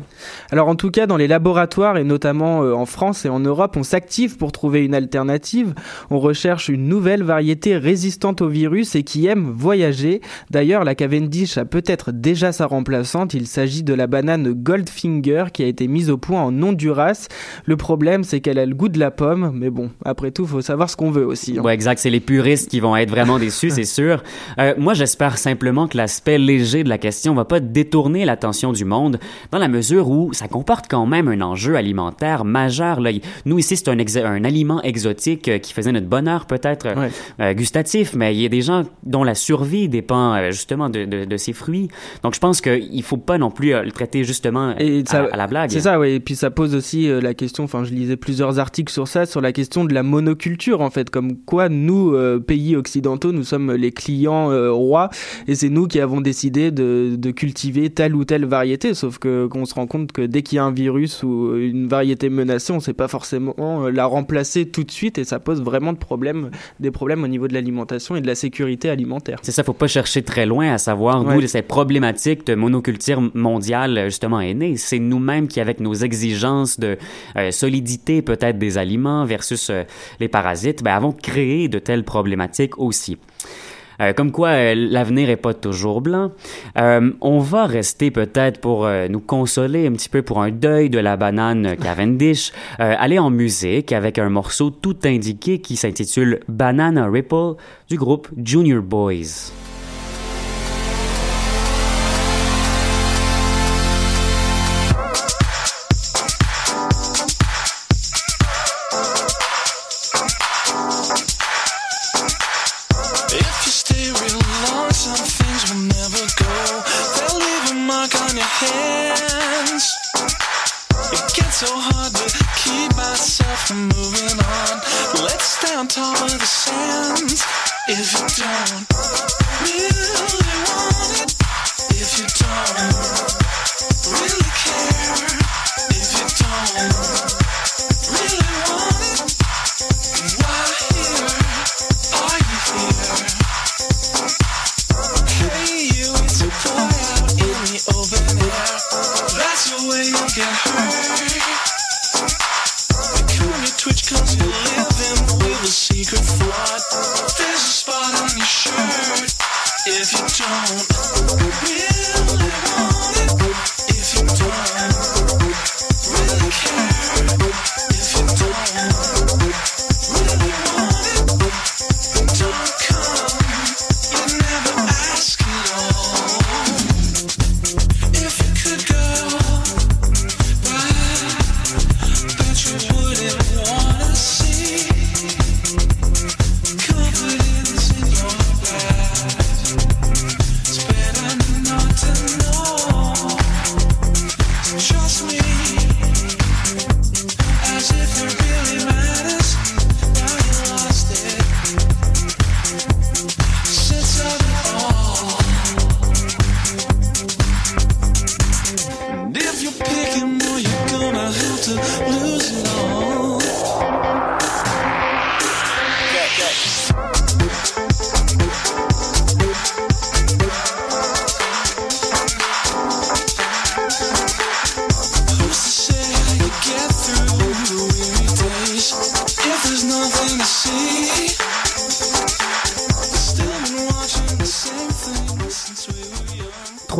Alors 0.51 0.68
en 0.68 0.74
tout 0.74 0.90
cas, 0.90 1.07
dans 1.07 1.16
les 1.16 1.29
laboratoires 1.29 1.96
et 1.96 2.05
notamment 2.05 2.17
euh, 2.26 2.72
en 2.74 2.87
France 2.87 3.24
et 3.24 3.28
en 3.28 3.40
Europe, 3.40 3.76
on 3.76 3.83
s'active 3.83 4.37
pour 4.37 4.52
trouver 4.52 4.85
une 4.85 4.94
alternative. 4.94 5.74
On 6.11 6.18
recherche 6.18 6.68
une 6.68 6.88
nouvelle 6.88 7.22
variété 7.22 7.76
résistante 7.76 8.42
au 8.42 8.48
virus 8.48 8.94
et 8.94 9.02
qui 9.02 9.26
aime 9.26 9.50
voyager. 9.50 10.20
D'ailleurs, 10.50 10.85
la 10.85 10.94
Cavendish 10.94 11.59
a 11.59 11.64
peut-être 11.64 12.12
déjà 12.12 12.52
sa 12.52 12.66
remplaçante. 12.66 13.35
Il 13.35 13.46
s'agit 13.46 13.83
de 13.83 13.94
la 13.94 14.07
banane 14.07 14.52
Goldfinger 14.52 15.46
qui 15.52 15.62
a 15.62 15.66
été 15.66 15.88
mise 15.88 16.11
au 16.11 16.18
point 16.18 16.42
en 16.42 16.62
Honduras. 16.62 17.28
Le 17.64 17.76
problème, 17.76 18.24
c'est 18.24 18.40
qu'elle 18.40 18.59
a 18.59 18.66
le 18.66 18.74
goût 18.74 18.88
de 18.88 18.98
la 18.98 19.11
pomme, 19.11 19.52
mais 19.54 19.70
bon, 19.70 19.90
après 20.04 20.31
tout, 20.31 20.46
faut 20.46 20.61
savoir 20.61 20.90
ce 20.90 20.96
qu'on 20.96 21.11
veut 21.11 21.26
aussi. 21.26 21.59
Hein. 21.59 21.62
Ouais, 21.62 21.74
exact. 21.74 22.00
C'est 22.00 22.11
les 22.11 22.20
puristes 22.20 22.70
qui 22.70 22.81
vont 22.81 22.96
être 22.96 23.11
vraiment 23.11 23.38
déçus, 23.38 23.70
c'est 23.70 23.85
sûr. 23.85 24.22
Euh, 24.59 24.74
moi, 24.78 24.94
j'espère 24.94 25.38
simplement 25.38 25.88
que 25.88 25.96
l'aspect 25.96 26.38
léger 26.38 26.85
de 26.85 26.88
la 26.88 26.98
question 26.98 27.35
va 27.35 27.44
pas 27.44 27.61
détourner 27.61 28.24
l'attention 28.24 28.72
du 28.72 28.85
monde, 28.85 29.18
dans 29.50 29.59
la 29.59 29.68
mesure 29.68 30.11
où 30.11 30.33
ça 30.33 30.48
comporte 30.48 30.87
quand 30.88 31.07
même 31.07 31.28
un 31.28 31.40
enjeu 31.40 31.76
alimentaire 31.76 32.08
majeur. 32.44 33.01
Là. 33.01 33.11
Nous, 33.44 33.59
ici, 33.59 33.77
c'est 33.77 33.88
un, 33.88 33.99
un, 33.99 34.44
aliment 34.44 34.83
exotique 34.83 35.49
euh, 35.49 35.59
qui 35.59 35.73
faisait 35.73 35.92
notre 35.92 36.07
bonheur 36.07 36.47
peut-être 36.47 36.87
euh, 37.40 37.55
gustatif, 37.55 38.14
mais 38.14 38.35
il 38.35 38.40
y 38.40 38.47
a 38.47 38.49
des 38.49 38.62
gens 38.62 38.85
dont 39.05 39.25
la 39.25 39.35
survie 39.35 39.88
dépend 39.88 40.51
justement 40.51 40.88
de, 40.88 41.05
de, 41.05 41.25
de, 41.25 41.37
ces 41.37 41.53
fruits. 41.53 41.88
Donc, 42.23 42.35
je 42.35 42.40
pense 42.40 42.61
qu'il 42.61 43.03
faut 43.03 43.16
pas 43.16 43.38
non 43.38 43.51
plus 43.51 43.73
le 43.73 43.90
traiter 43.90 44.25
justement 44.25 44.75
à, 44.79 45.37
la 45.37 45.47
blague. 45.47 45.71
C'est 45.71 45.81
ça, 45.81 45.99
oui. 45.99 46.12
Et 46.12 46.21
puis, 46.21 46.37
ça 46.37 46.51
pose 46.51 46.75
aussi 46.75 47.09
la 47.09 47.35
question, 47.35 47.64
enfin, 47.64 47.85
je 47.85 47.92
lisais 47.92 48.16
plusieurs 48.16 48.59
articles 48.59 48.92
sur 48.92 49.09
ça, 49.09 49.27
sur 49.27 49.40
la 49.40 49.53
question 49.53 49.85
de 49.85 49.94
la 49.94 50.03
monoculture, 50.03 50.81
en 50.81 50.90
fait, 50.90 51.11
comme 51.11 51.37
quoi 51.37 51.68
nous, 51.68 52.16
pays 52.40 52.77
occidentaux, 52.77 53.33
nous 53.33 53.44
sommes 53.44 53.73
les 53.73 53.92
clients 53.92 54.51
euh, 54.51 54.73
rois 54.73 55.11
et 55.47 55.55
c'est 55.55 55.68
nous 55.68 55.87
qui 55.87 56.01
avons 56.01 56.21
décidé 56.21 56.71
de, 56.71 57.16
de, 57.16 57.31
cultiver 57.31 57.90
telle 57.90 58.14
ou 58.14 58.25
telle 58.25 58.44
variété. 58.44 58.94
Sauf 58.94 59.18
que 59.18 59.47
qu'on 59.47 59.64
se 59.64 59.75
rend 59.75 59.87
compte 59.87 60.12
que 60.12 60.23
dès 60.23 60.42
qu'il 60.42 60.57
y 60.57 60.59
a 60.59 60.64
un 60.64 60.73
virus 60.73 61.23
ou 61.23 61.55
une 61.57 61.88
variété 61.88 61.98
menacée, 62.31 62.73
on 62.73 62.77
ne 62.77 62.81
sait 62.81 62.93
pas 62.93 63.09
forcément 63.09 63.55
euh, 63.59 63.91
la 63.91 64.07
remplacer 64.07 64.67
tout 64.67 64.85
de 64.85 64.91
suite 64.91 65.19
et 65.19 65.25
ça 65.25 65.39
pose 65.39 65.63
vraiment 65.63 65.93
de 65.93 65.99
problèmes, 65.99 66.51
des 66.81 66.91
problèmes 66.91 67.25
au 67.25 67.29
niveau 67.29 67.49
de 67.49 67.55
l'alimentation 67.55 68.17
et 68.17 68.21
de 68.21 68.27
la 68.27 68.35
sécurité 68.35 68.91
alimentaire. 68.91 69.39
C'est 69.43 69.53
ça, 69.53 69.63
faut 69.65 69.73
pas 69.73 69.87
chercher 69.87 70.23
très 70.23 70.47
loin 70.47 70.73
à 70.73 70.79
savoir 70.79 71.25
d'où 71.25 71.47
cette 71.47 71.69
problématique 71.69 72.47
de 72.47 72.55
monoculture 72.55 73.23
mondiale 73.35 74.05
justement 74.07 74.41
est 74.41 74.55
née. 74.55 74.77
C'est 74.77 74.99
nous-mêmes 74.99 75.49
qui, 75.49 75.61
avec 75.61 75.81
nos 75.81 75.95
exigences 75.95 76.79
de 76.79 76.99
euh, 77.37 77.51
solidité 77.51 78.23
peut-être 78.23 78.59
des 78.59 78.79
aliments 78.79 79.25
versus 79.25 79.71
les 80.21 80.29
parasites, 80.29 80.83
ben, 80.83 80.95
avons 80.95 81.13
créé 81.13 81.69
de 81.69 81.79
telles 81.79 82.05
problématiques 82.05 82.79
aussi. 82.79 83.17
Euh, 84.01 84.13
comme 84.13 84.31
quoi, 84.31 84.49
euh, 84.49 84.75
l'avenir 84.77 85.31
est 85.31 85.37
pas 85.37 85.55
toujours 85.55 86.01
blanc. 86.01 86.31
Euh, 86.79 87.11
on 87.21 87.39
va 87.39 87.67
rester 87.67 88.11
peut-être 88.11 88.61
pour 88.61 88.89
nous 89.09 89.21
consoler 89.21 89.87
un 89.87 89.93
petit 89.93 90.09
peu 90.09 90.23
pour 90.23 90.41
un 90.43 90.51
deuil 90.51 90.91
de 90.91 90.99
la 90.99 91.17
banane 91.17 91.77
Cavendish, 91.77 92.53
aller 92.79 93.19
en 93.19 93.31
musique 93.31 93.93
avec 93.93 94.19
un 94.19 94.29
morceau 94.29 94.71
tout 94.71 94.97
indiqué 95.05 95.61
qui 95.61 95.77
s'intitule 95.77 96.41
Banana 96.49 97.09
Ripple 97.09 97.55
du 97.89 97.97
groupe 97.97 98.29
Junior 98.37 98.83
Boys. 98.83 99.53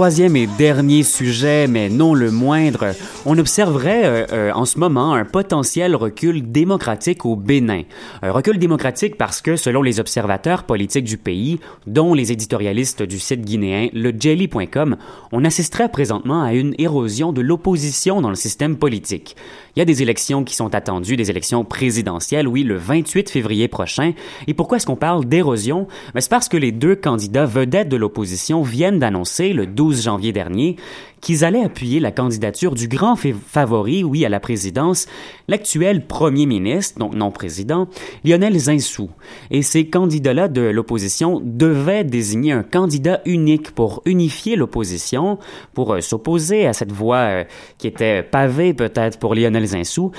Troisième 0.09 0.37
et 0.37 0.47
dernier 0.47 1.03
sujet, 1.03 1.66
mais 1.66 1.90
non 1.90 2.14
le 2.14 2.31
moindre, 2.31 2.94
on 3.27 3.37
observerait 3.37 4.07
euh, 4.07 4.27
euh, 4.33 4.53
en 4.55 4.64
ce 4.64 4.79
moment 4.79 5.12
un 5.12 5.27
potentiel 5.27 5.94
recul 5.94 6.51
démocratique 6.51 7.27
au 7.27 7.37
Bénin. 7.37 7.83
Un 8.22 8.33
recul 8.33 8.59
démocratique 8.59 9.16
parce 9.16 9.40
que, 9.40 9.57
selon 9.57 9.83
les 9.83 10.00
observateurs 10.00 10.64
politiques 10.64 11.04
du 11.04 11.18
pays, 11.18 11.61
dont 11.87 12.14
les 12.14 12.33
éditorialistes 12.33 13.02
du 13.02 13.18
site 13.18 13.42
guinéen 13.42 13.88
le 13.92 14.12
jelly.com, 14.18 14.96
on 15.33 15.44
assisterait 15.44 15.90
présentement 15.90 16.42
à 16.42 16.52
une 16.52 16.74
érosion 16.78 17.33
de 17.33 17.40
l'opposition 17.40 18.20
dans 18.20 18.31
le 18.31 18.35
système 18.35 18.76
politique. 18.76 19.37
Il 19.76 19.78
y 19.78 19.83
a 19.83 19.85
des 19.85 20.02
élections 20.02 20.42
qui 20.42 20.57
sont 20.57 20.74
attendues, 20.74 21.16
des 21.16 21.31
élections 21.31 21.64
présidentielles, 21.64 22.48
oui, 22.48 22.64
le 22.64 22.76
28 22.76 23.31
février 23.31 23.68
prochain. 23.68 24.12
Et 24.48 24.54
pourquoi 24.54 24.78
est-ce 24.78 24.87
qu'on 24.87 24.96
parle 24.96 25.24
d'érosion? 25.24 25.87
Ben, 26.14 26.20
c'est 26.20 26.31
parce 26.31 26.48
que 26.48 26.57
les 26.57 26.72
deux 26.72 26.96
candidats 26.96 27.46
vedettes 27.46 27.88
de 27.88 27.96
l'opposition 27.96 28.62
viennent 28.62 28.98
d'annoncer 28.98 29.52
le 29.52 29.66
12 29.66 30.02
janvier 30.02 30.33
dernier 30.33 30.76
qu'ils 31.20 31.44
allaient 31.44 31.64
appuyer 31.64 32.00
la 32.00 32.12
candidature 32.12 32.74
du 32.74 32.88
grand 32.88 33.16
favori, 33.16 34.04
oui, 34.04 34.24
à 34.24 34.28
la 34.28 34.40
présidence, 34.40 35.07
l'actuel 35.48 36.07
premier 36.07 36.46
ministre, 36.46 36.98
donc 36.98 37.14
non 37.14 37.31
président, 37.31 37.88
Lionel 38.24 38.59
Zinsou. 38.59 39.11
Et 39.50 39.62
ces 39.62 39.88
candidats-là 39.88 40.48
de 40.48 40.62
l'opposition 40.62 41.40
devaient 41.42 42.04
désigner 42.04 42.52
un 42.52 42.62
candidat 42.62 43.20
unique 43.24 43.72
pour 43.72 44.02
unifier 44.04 44.57
l'opposition, 44.57 45.38
pour 45.74 45.94
euh, 45.94 46.00
s'opposer 46.00 46.66
à 46.66 46.72
cette 46.72 46.92
voie 46.92 47.16
euh, 47.16 47.44
qui 47.78 47.87
était 47.87 48.22
pavée 48.22 48.74
peut-être 48.74 49.18
pour 49.18 49.35
Lionel 49.35 49.66
Zinsou. 49.66 50.12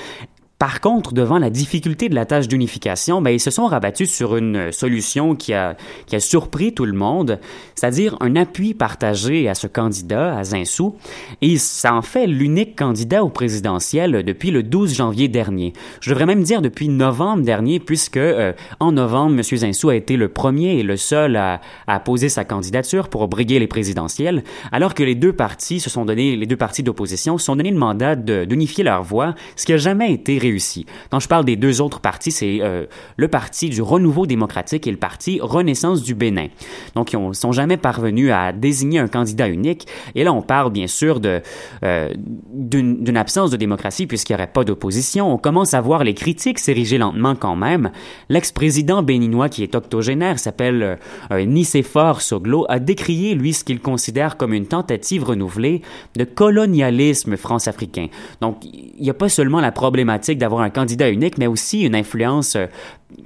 Par 0.60 0.82
contre, 0.82 1.14
devant 1.14 1.38
la 1.38 1.48
difficulté 1.48 2.10
de 2.10 2.14
la 2.14 2.26
tâche 2.26 2.46
d'unification, 2.46 3.22
ben, 3.22 3.30
ils 3.30 3.40
se 3.40 3.50
sont 3.50 3.64
rabattus 3.64 4.10
sur 4.10 4.36
une 4.36 4.72
solution 4.72 5.34
qui 5.34 5.54
a, 5.54 5.74
qui 6.04 6.16
a 6.16 6.20
surpris 6.20 6.74
tout 6.74 6.84
le 6.84 6.92
monde, 6.92 7.38
c'est-à-dire 7.74 8.14
un 8.20 8.36
appui 8.36 8.74
partagé 8.74 9.48
à 9.48 9.54
ce 9.54 9.66
candidat, 9.66 10.36
à 10.36 10.44
Zinsou, 10.44 10.96
et 11.40 11.56
ça 11.56 11.94
en 11.94 12.02
fait 12.02 12.26
l'unique 12.26 12.76
candidat 12.76 13.24
au 13.24 13.30
présidentiel 13.30 14.22
depuis 14.22 14.50
le 14.50 14.62
12 14.62 14.96
janvier 14.96 15.28
dernier. 15.28 15.72
Je 16.02 16.10
devrais 16.10 16.26
même 16.26 16.42
dire 16.42 16.60
depuis 16.60 16.88
novembre 16.88 17.42
dernier, 17.42 17.80
puisque 17.80 18.18
euh, 18.18 18.52
en 18.80 18.92
novembre, 18.92 19.36
M. 19.36 19.42
Zinsou 19.42 19.88
a 19.88 19.96
été 19.96 20.18
le 20.18 20.28
premier 20.28 20.78
et 20.78 20.82
le 20.82 20.98
seul 20.98 21.36
à, 21.36 21.62
à 21.86 22.00
poser 22.00 22.28
sa 22.28 22.44
candidature 22.44 23.08
pour 23.08 23.28
briguer 23.28 23.60
les 23.60 23.66
présidentielles, 23.66 24.44
alors 24.72 24.92
que 24.92 25.04
les 25.04 25.14
deux 25.14 25.32
partis 25.32 25.80
se 25.80 25.88
sont 25.88 26.04
donné, 26.04 26.36
les 26.36 26.46
deux 26.46 26.58
partis 26.58 26.82
d'opposition 26.82 27.38
se 27.38 27.46
sont 27.46 27.56
donné 27.56 27.70
le 27.70 27.78
mandat 27.78 28.14
d'unifier 28.14 28.84
leur 28.84 29.02
voix, 29.02 29.34
ce 29.56 29.64
qui 29.64 29.72
n'a 29.72 29.78
jamais 29.78 30.12
été 30.12 30.38
réussi 30.50 30.86
quand 31.10 31.20
je 31.20 31.28
parle 31.28 31.44
des 31.44 31.56
deux 31.56 31.80
autres 31.80 32.00
partis, 32.00 32.30
c'est 32.30 32.58
euh, 32.60 32.86
le 33.16 33.28
parti 33.28 33.68
du 33.68 33.82
Renouveau 33.82 34.26
démocratique 34.26 34.86
et 34.86 34.90
le 34.90 34.96
parti 34.96 35.38
Renaissance 35.40 36.02
du 36.02 36.14
Bénin. 36.14 36.48
Donc, 36.94 37.12
ils 37.12 37.18
ne 37.18 37.32
sont 37.32 37.52
jamais 37.52 37.76
parvenus 37.76 38.30
à 38.32 38.52
désigner 38.52 38.98
un 38.98 39.08
candidat 39.08 39.48
unique. 39.48 39.86
Et 40.14 40.24
là, 40.24 40.32
on 40.32 40.42
parle 40.42 40.72
bien 40.72 40.86
sûr 40.86 41.20
de 41.20 41.40
euh, 41.82 42.12
d'une 42.52 43.16
absence 43.16 43.50
de 43.50 43.56
démocratie 43.56 44.06
puisqu'il 44.06 44.32
n'y 44.32 44.36
aurait 44.36 44.52
pas 44.52 44.64
d'opposition. 44.64 45.32
On 45.32 45.38
commence 45.38 45.74
à 45.74 45.80
voir 45.80 46.04
les 46.04 46.14
critiques 46.14 46.58
s'ériger 46.58 46.98
lentement 46.98 47.34
quand 47.34 47.56
même. 47.56 47.90
L'ex-président 48.28 49.02
béninois 49.02 49.48
qui 49.48 49.62
est 49.62 49.74
octogénaire 49.74 50.38
s'appelle 50.38 50.98
euh, 51.32 51.44
Nicéphore 51.44 52.20
Soglo 52.22 52.66
a 52.68 52.78
décrié 52.78 53.34
lui 53.34 53.52
ce 53.52 53.64
qu'il 53.64 53.80
considère 53.80 54.36
comme 54.36 54.52
une 54.52 54.66
tentative 54.66 55.24
renouvelée 55.24 55.82
de 56.16 56.24
colonialisme 56.24 57.36
france-africain. 57.36 58.08
Donc, 58.40 58.64
il 58.64 59.02
n'y 59.02 59.10
a 59.10 59.14
pas 59.14 59.28
seulement 59.28 59.60
la 59.60 59.72
problématique 59.72 60.38
d'avoir 60.40 60.62
un 60.62 60.70
candidat 60.70 61.08
unique, 61.08 61.38
mais 61.38 61.46
aussi 61.46 61.82
une 61.82 61.94
influence, 61.94 62.56
euh, 62.56 62.66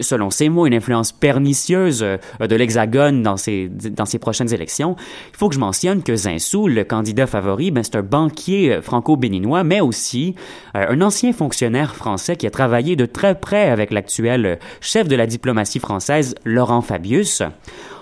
selon 0.01 0.31
ses 0.31 0.51
mots, 0.51 0.67
une 0.67 0.75
influence 0.75 1.13
pernicieuse 1.13 2.03
euh, 2.03 2.19
de 2.39 2.55
l'Hexagone 2.55 3.23
dans 3.23 3.39
ces, 3.39 3.69
dans 3.69 4.05
prochaines 4.21 4.53
élections. 4.53 4.97
Il 5.33 5.37
faut 5.39 5.49
que 5.49 5.55
je 5.55 5.61
mentionne 5.61 6.03
que 6.03 6.15
Zinsou, 6.15 6.69
le 6.69 6.85
candidat 6.85 7.27
favori, 7.27 7.71
ben, 7.71 7.83
c'est 7.83 7.97
un 7.97 8.03
banquier 8.03 8.75
euh, 8.75 8.83
franco-béninois, 8.83 9.65
mais 9.65 9.81
aussi 9.81 10.35
un 10.75 11.01
ancien 11.01 11.33
fonctionnaire 11.33 11.95
français 11.95 12.37
qui 12.37 12.47
a 12.47 12.51
travaillé 12.51 12.97
de 12.97 13.07
très 13.07 13.39
près 13.39 13.71
avec 13.71 13.91
l'actuel 13.91 14.59
chef 14.81 15.09
de 15.09 15.17
la 15.17 15.27
diplomatie 15.27 15.79
française, 15.79 16.35
Laurent 16.45 16.83
Fabius. 16.83 17.43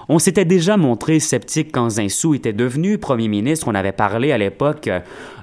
On 0.09 0.19
s'était 0.19 0.45
déjà 0.45 0.77
montré 0.77 1.21
sceptique 1.21 1.71
quand 1.73 1.91
Zinsou 1.91 2.35
était 2.35 2.53
devenu 2.53 2.99
premier 2.99 3.29
ministre. 3.29 3.69
On 3.69 3.75
avait 3.75 3.93
parlé 3.93 4.33
à 4.33 4.39
l'époque 4.39 4.89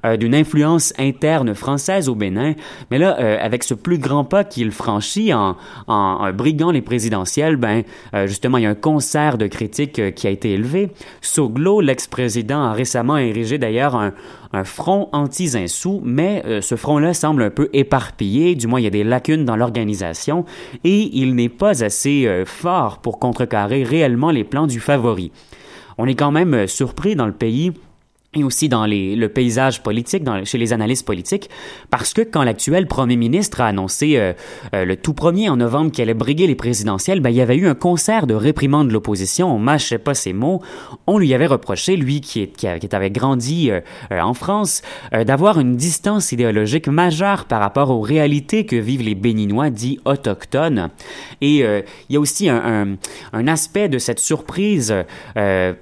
euh, 0.06 0.18
d'une 0.18 0.36
influence 0.36 0.94
interne 0.98 1.54
française 1.54 2.10
au 2.10 2.16
Bénin. 2.16 2.54
Mais 2.92 2.98
là, 2.98 3.18
euh, 3.20 3.38
avec 3.42 3.64
ce 3.64 3.74
plus 3.74 3.98
grand 3.98 4.24
pas 4.24 4.44
qu'il 4.44 4.72
franchit 4.72 5.34
en, 5.34 5.58
en, 5.88 6.32
briguant 6.32 6.72
les 6.72 6.82
présidentielles, 6.82 7.56
ben, 7.56 7.84
euh, 8.14 8.28
justement, 8.28 8.58
il 8.58 8.64
y 8.64 8.68
a 8.68 8.70
un 8.70 8.76
concert 8.76 9.38
de 9.38 9.48
critiques 9.48 10.14
qui 10.16 10.28
a 10.28 10.30
été 10.30 10.52
élevé. 10.54 10.90
Soglo, 11.22 11.82
l'ex-président, 11.82 12.62
a 12.64 12.74
récemment 12.74 13.18
érigé 13.18 13.58
d'ailleurs 13.58 13.96
un, 13.96 14.14
un 14.52 14.64
front 14.64 15.10
anti-Zinsou, 15.12 16.02
mais 16.04 16.44
ce 16.62 16.76
front-là 16.76 17.14
semble 17.14 17.44
un 17.44 17.50
peu 17.50 17.70
éparpillé, 17.74 18.56
du 18.56 18.68
moins 18.68 18.80
il 18.80 18.84
y 18.84 18.88
a 18.88 18.92
des 18.92 19.04
lacunes 19.04 19.46
dans 19.46 19.56
l'organisation, 19.56 20.46
et 20.84 21.10
il 21.14 21.36
n'est 21.36 21.50
pas 21.50 21.84
assez 21.84 22.44
fort 22.46 22.98
pour 23.00 23.20
contrecarrer 23.20 23.84
réellement 23.84 24.32
les 24.32 24.44
plans 24.44 24.68
du 24.68 24.80
favori. 24.80 25.32
On 25.98 26.08
est 26.08 26.16
quand 26.16 26.32
même 26.32 26.66
surpris 26.66 27.16
dans 27.16 27.28
le 27.28 27.34
pays 27.34 27.74
et 28.36 28.44
aussi 28.44 28.70
dans 28.70 28.86
les, 28.86 29.16
le 29.16 29.28
paysage 29.28 29.82
politique, 29.82 30.24
dans, 30.24 30.46
chez 30.46 30.60
les 30.60 30.72
analystes 30.72 31.06
politiques, 31.06 31.50
parce 31.90 32.14
que 32.14 32.22
quand 32.22 32.44
l'actuel 32.44 32.86
premier 32.86 33.16
ministre 33.16 33.60
a 33.60 33.66
annoncé 33.66 34.18
euh, 34.18 34.34
euh, 34.76 34.86
le 34.86 34.96
tout 34.98 35.16
premier 35.16 35.50
en 35.50 35.58
novembre 35.58 35.92
qu'il 35.92 36.04
allait 36.04 36.14
briguer 36.14 36.46
les 36.46 36.54
présidentielles, 36.54 37.22
ben, 37.22 37.32
il 37.32 37.38
y 37.38 37.42
avait 37.42 37.56
eu 37.56 37.68
un 37.68 37.74
concert 37.74 38.28
de 38.28 38.36
réprimande 38.36 38.90
de 38.90 38.94
l'opposition, 38.94 39.52
on 39.52 39.58
mâchait 39.58 39.98
pas 39.98 40.14
ses 40.14 40.34
mots, 40.34 40.62
on 41.08 41.18
lui 41.18 41.34
avait 41.34 41.48
reproché, 41.48 41.96
lui 41.96 42.22
qui, 42.22 42.42
est, 42.42 42.56
qui, 42.56 42.68
avait 42.68 43.10
grandi 43.10 43.72
euh, 43.72 43.82
en 44.12 44.36
France, 44.36 44.84
d'avoir 45.12 45.60
une 45.60 45.76
distance 45.76 46.32
idéologique 46.32 46.88
majeure 46.88 47.46
par 47.46 47.60
rapport 47.60 47.90
aux 47.90 48.02
réalités 48.02 48.66
que 48.66 48.76
vivent 48.76 49.02
les 49.02 49.16
Béninois 49.16 49.72
dits 49.72 50.00
autochtones. 50.06 50.90
Et 51.42 51.60
il 51.60 51.84
y 52.10 52.16
a 52.16 52.20
aussi 52.20 52.50
un, 52.50 52.58
un, 52.58 52.96
un, 53.34 53.48
aspect 53.48 53.90
de 53.90 53.98
cette 53.98 54.20
surprise 54.20 54.94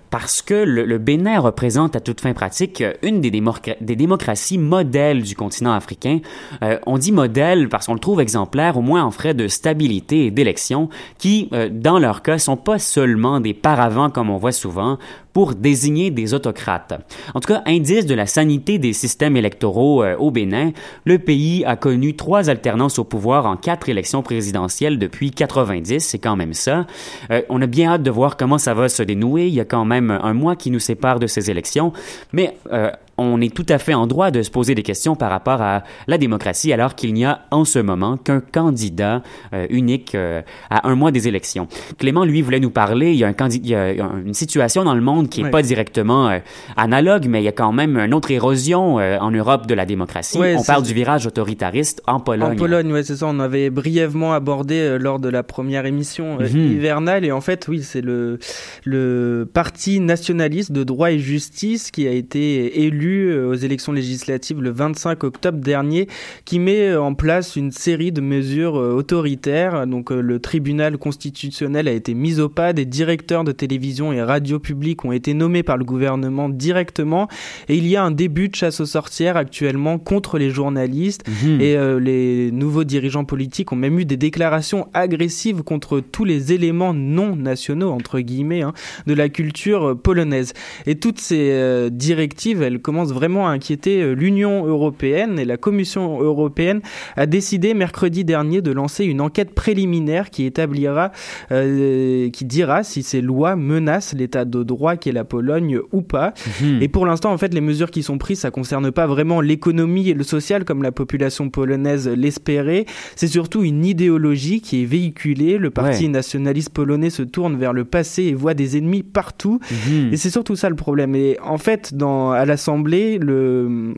parce 0.09 0.41
que 0.41 0.53
le, 0.53 0.85
le 0.85 0.97
Bénin 0.97 1.39
représente 1.39 1.95
à 1.95 1.99
toute 1.99 2.21
fin 2.21 2.33
pratique 2.37 2.83
une 3.01 3.19
des, 3.19 3.31
des 3.31 3.95
démocraties 3.95 4.59
modèles 4.59 5.23
du 5.23 5.35
continent 5.35 5.73
africain. 5.73 6.19
Euh, 6.61 6.77
on 6.85 6.99
dit 6.99 7.11
modèle 7.11 7.67
parce 7.67 7.87
qu'on 7.87 7.95
le 7.95 7.99
trouve 7.99 8.21
exemplaire 8.21 8.77
au 8.77 8.81
moins 8.81 9.03
en 9.03 9.09
frais 9.09 9.33
de 9.33 9.47
stabilité 9.47 10.27
et 10.27 10.29
d'élection 10.29 10.87
qui, 11.17 11.49
euh, 11.53 11.67
dans 11.71 11.97
leur 11.97 12.21
cas, 12.21 12.37
sont 12.37 12.55
pas 12.55 12.77
seulement 12.77 13.39
des 13.39 13.55
paravents 13.55 14.11
comme 14.11 14.29
on 14.29 14.37
voit 14.37 14.51
souvent, 14.51 14.99
pour 15.37 15.53
désigner 15.53 16.09
des 16.09 16.33
autocrates. 16.33 16.99
En 17.35 17.39
tout 17.39 17.53
cas, 17.53 17.61
indice 17.67 18.07
de 18.07 18.15
la 18.15 18.25
sanité 18.25 18.79
des 18.79 18.91
systèmes 18.91 19.37
électoraux 19.37 20.01
euh, 20.01 20.17
au 20.17 20.31
Bénin, 20.31 20.71
le 21.05 21.19
pays 21.19 21.63
a 21.63 21.75
connu 21.75 22.15
trois 22.15 22.49
alternances 22.49 22.97
au 22.97 23.03
pouvoir 23.03 23.45
en 23.45 23.55
quatre 23.55 23.87
élections 23.87 24.23
présidentielles 24.23 24.97
depuis 24.97 25.29
90, 25.29 25.99
c'est 25.99 26.17
quand 26.17 26.35
même 26.35 26.53
ça. 26.53 26.87
Euh, 27.29 27.43
on 27.49 27.61
a 27.61 27.67
bien 27.67 27.91
hâte 27.91 28.01
de 28.01 28.09
voir 28.09 28.35
comment 28.35 28.57
ça 28.57 28.73
va 28.73 28.89
se 28.89 29.03
dénouer. 29.03 29.45
Il 29.45 29.53
y 29.53 29.59
a 29.59 29.65
quand 29.65 29.85
même 29.85 30.09
un 30.09 30.33
mois 30.33 30.55
qui 30.55 30.71
nous 30.71 30.79
sépare 30.79 31.19
de 31.19 31.27
ces 31.27 31.51
élections, 31.51 31.93
mais 32.33 32.57
euh, 32.73 32.89
on 33.17 33.41
est 33.41 33.53
tout 33.53 33.65
à 33.69 33.77
fait 33.77 33.93
en 33.93 34.07
droit 34.07 34.31
de 34.31 34.41
se 34.41 34.51
poser 34.51 34.75
des 34.75 34.83
questions 34.83 35.15
par 35.15 35.29
rapport 35.29 35.61
à 35.61 35.83
la 36.07 36.17
démocratie 36.17 36.71
alors 36.71 36.95
qu'il 36.95 37.13
n'y 37.13 37.25
a 37.25 37.41
en 37.51 37.65
ce 37.65 37.79
moment 37.79 38.17
qu'un 38.17 38.39
candidat 38.39 39.23
euh, 39.53 39.65
unique 39.69 40.13
euh, 40.15 40.41
à 40.69 40.87
un 40.87 40.95
mois 40.95 41.11
des 41.11 41.27
élections. 41.27 41.67
Clément, 41.97 42.25
lui, 42.25 42.41
voulait 42.41 42.59
nous 42.59 42.69
parler, 42.69 43.11
il 43.11 43.17
y 43.17 43.23
a, 43.23 43.27
un 43.27 43.49
il 43.49 43.67
y 43.67 43.75
a 43.75 43.93
une 44.25 44.33
situation 44.33 44.83
dans 44.83 44.93
le 44.93 45.01
monde 45.01 45.29
qui 45.29 45.43
n'est 45.43 45.49
pas 45.49 45.61
directement 45.61 46.29
euh, 46.29 46.39
analogue, 46.75 47.27
mais 47.27 47.41
il 47.41 47.45
y 47.45 47.49
a 47.49 47.53
quand 47.53 47.71
même 47.71 47.97
une 47.97 48.13
autre 48.13 48.31
érosion 48.31 48.95
en 48.95 49.31
Europe 49.31 49.67
de 49.67 49.73
la 49.73 49.85
démocratie. 49.85 50.37
on 50.37 50.63
parle 50.63 50.83
du 50.83 50.93
virage 50.93 51.25
autoritariste 51.25 52.01
en 52.07 52.19
Pologne. 52.19 52.53
En 52.53 52.55
Pologne, 52.55 52.91
oui, 52.91 53.03
c'est 53.03 53.15
ça. 53.15 53.27
On 53.27 53.39
avait 53.39 53.69
brièvement 53.69 54.33
abordé 54.33 54.97
lors 54.99 55.19
de 55.19 55.29
la 55.29 55.43
première 55.43 55.85
émission 55.85 56.39
mhm. 56.39 56.47
hivernale. 56.47 57.25
Et 57.25 57.31
en 57.31 57.41
fait, 57.41 57.67
oui, 57.67 57.81
c'est 57.83 58.01
le, 58.01 58.39
le 58.83 59.49
parti 59.51 59.99
nationaliste 59.99 60.71
de 60.71 60.83
droit 60.83 61.11
et 61.11 61.19
justice 61.19 61.91
qui 61.91 62.07
a 62.07 62.11
été 62.11 62.81
élu 62.83 63.06
euh, 63.07 63.49
aux 63.49 63.53
élections 63.53 63.91
législatives 63.91 64.61
le 64.61 64.71
25 64.71 65.23
octobre 65.23 65.59
dernier 65.59 66.07
qui 66.45 66.59
met 66.59 66.95
en 66.95 67.13
place 67.13 67.55
une 67.55 67.71
série 67.71 68.11
de 68.11 68.21
mesures 68.21 68.77
euh, 68.77 68.93
autoritaires. 68.93 69.87
Donc 69.87 70.11
euh, 70.11 70.21
le 70.21 70.39
tribunal 70.39 70.97
constitutionnel 70.97 71.87
a 71.87 71.91
été 71.91 72.13
mis 72.13 72.39
au 72.39 72.49
pas, 72.49 72.73
des 72.73 72.85
directeurs 72.85 73.43
de 73.43 73.51
télévision 73.51 74.11
et 74.13 74.21
radio 74.21 74.59
publique 74.59 75.05
ont 75.05 75.11
été 75.11 75.33
nommés 75.33 75.63
par 75.63 75.77
le 75.77 75.85
gouvernement 75.85 76.49
directement 76.49 77.27
et 77.69 77.77
il 77.77 77.87
y 77.87 77.95
a 77.95 78.03
un 78.03 78.11
début 78.11 78.49
de 78.49 78.55
chasse 78.55 78.79
aux 78.79 78.85
sorcières 78.85 79.37
actuellement 79.37 79.99
contre 79.99 80.37
les 80.37 80.49
journalistes 80.49 81.23
mhm. 81.27 81.61
et 81.61 81.77
les 81.99 82.51
nouveaux 82.51 82.83
dirigeants 82.83 83.25
politiques 83.25 83.71
ont 83.71 83.75
même 83.75 83.99
eu 83.99 84.05
des 84.05 84.17
déclarations 84.17 84.87
agressives 84.93 85.63
contre 85.63 85.99
tous 85.99 86.25
les 86.25 86.53
éléments 86.53 86.93
non 86.93 87.35
nationaux 87.35 87.91
entre 87.91 88.19
guillemets 88.19 88.61
hein, 88.61 88.73
de 89.05 89.13
la 89.13 89.29
culture 89.29 89.97
polonaise. 89.97 90.53
Et 90.85 90.95
toutes 90.95 91.19
ces 91.19 91.89
directives, 91.91 92.61
elles 92.61 92.79
commencent 92.79 92.96
commence 92.97 93.13
vraiment 93.13 93.47
à 93.47 93.51
inquiéter 93.51 94.15
l'Union 94.15 94.65
européenne 94.65 95.37
et 95.37 95.45
la 95.45 95.57
Commission 95.57 96.19
européenne 96.19 96.81
a 97.15 97.27
décidé 97.27 97.75
mercredi 97.75 98.25
dernier 98.25 98.63
de 98.63 98.71
lancer 98.71 99.05
une 99.05 99.21
enquête 99.21 99.53
préliminaire 99.53 100.31
qui 100.31 100.45
établira, 100.45 101.11
qui 101.51 102.45
dira 102.45 102.83
si 102.83 103.03
ces 103.03 103.21
lois 103.21 103.55
menacent 103.55 104.15
l'état 104.15 104.45
de 104.45 104.63
droit 104.63 104.95
qu'est 104.95 105.11
la 105.11 105.25
Pologne 105.25 105.79
ou 105.91 106.01
pas. 106.01 106.33
Mhm. 106.59 106.81
Et 106.81 106.87
pour 106.87 107.05
l'instant, 107.05 107.31
en 107.31 107.37
fait, 107.37 107.53
les 107.53 107.61
mesures 107.61 107.91
qui 107.91 108.01
sont 108.01 108.17
prises, 108.17 108.39
ça 108.39 108.49
concerne 108.49 108.91
pas 108.91 109.05
vraiment 109.05 109.41
l'économie 109.41 110.09
et 110.09 110.15
le 110.15 110.23
social 110.23 110.65
comme 110.65 110.81
la 110.81 110.91
population 110.91 111.51
polonaise 111.51 112.07
l'espérait. 112.07 112.85
C'est 113.15 113.27
surtout 113.27 113.61
une 113.61 113.85
idéologie 113.85 114.59
qui 114.59 114.81
est 114.81 114.85
véhiculée. 114.85 115.59
Le 115.59 115.69
parti 115.69 116.09
nationaliste 116.09 116.71
polonais 116.71 117.11
se 117.11 117.21
tourne 117.21 117.57
vers 117.57 117.73
le 117.73 117.85
passé 117.85 118.23
et 118.23 118.33
voit 118.33 118.55
des 118.55 118.75
ennemis 118.75 119.03
partout. 119.03 119.59
Mhm. 119.69 120.13
Et 120.13 120.17
c'est 120.17 120.31
surtout 120.31 120.55
ça 120.55 120.67
le 120.69 120.75
problème. 120.75 121.13
Et 121.13 121.37
en 121.43 121.59
fait, 121.59 121.93
dans, 121.93 122.31
à 122.31 122.45
l'Assemblée, 122.45 122.86
le 122.87 123.93